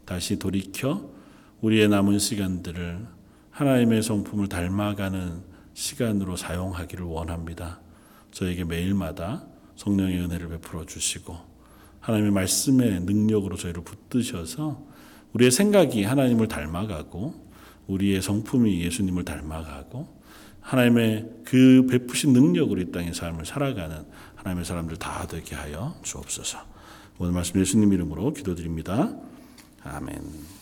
다시 0.05 0.37
돌이켜 0.37 1.11
우리의 1.61 1.89
남은 1.89 2.19
시간들을 2.19 3.07
하나님의 3.53 4.03
성품을 4.03 4.49
닮아가는 4.49 5.50
시간으로 5.75 6.37
사용하기를 6.37 7.05
원합니다. 7.05 7.81
저에게 8.33 8.65
매일마다 8.65 9.47
성령의 9.77 10.21
은혜를 10.21 10.49
베풀어 10.49 10.85
주시고 10.87 11.37
하나님의 12.01 12.33
말씀의 12.33 13.01
능력으로 13.01 13.57
저희를 13.57 13.83
붙드셔서 13.83 14.87
우리의 15.33 15.51
생각이 15.51 16.05
하나님을 16.05 16.49
닮아가고 16.49 17.49
우리의 17.87 18.23
성품이 18.23 18.81
예수님을 18.83 19.25
닮아가고 19.25 20.21
하나님의 20.61 21.29
그 21.45 21.87
베푸신 21.91 22.33
능력으로 22.33 22.81
이 22.81 22.93
땅의 22.93 23.15
삶을 23.15 23.45
살아가는 23.45 24.05
하나님의 24.37 24.65
사람들 24.65 24.97
다 24.97 25.27
되게 25.27 25.55
하여 25.55 25.97
주옵소서. 26.03 26.59
오늘 27.19 27.33
말씀 27.33 27.61
예수님 27.61 27.93
이름으로 27.93 28.33
기도드립니다. 28.33 29.15
아멘. 29.83 30.60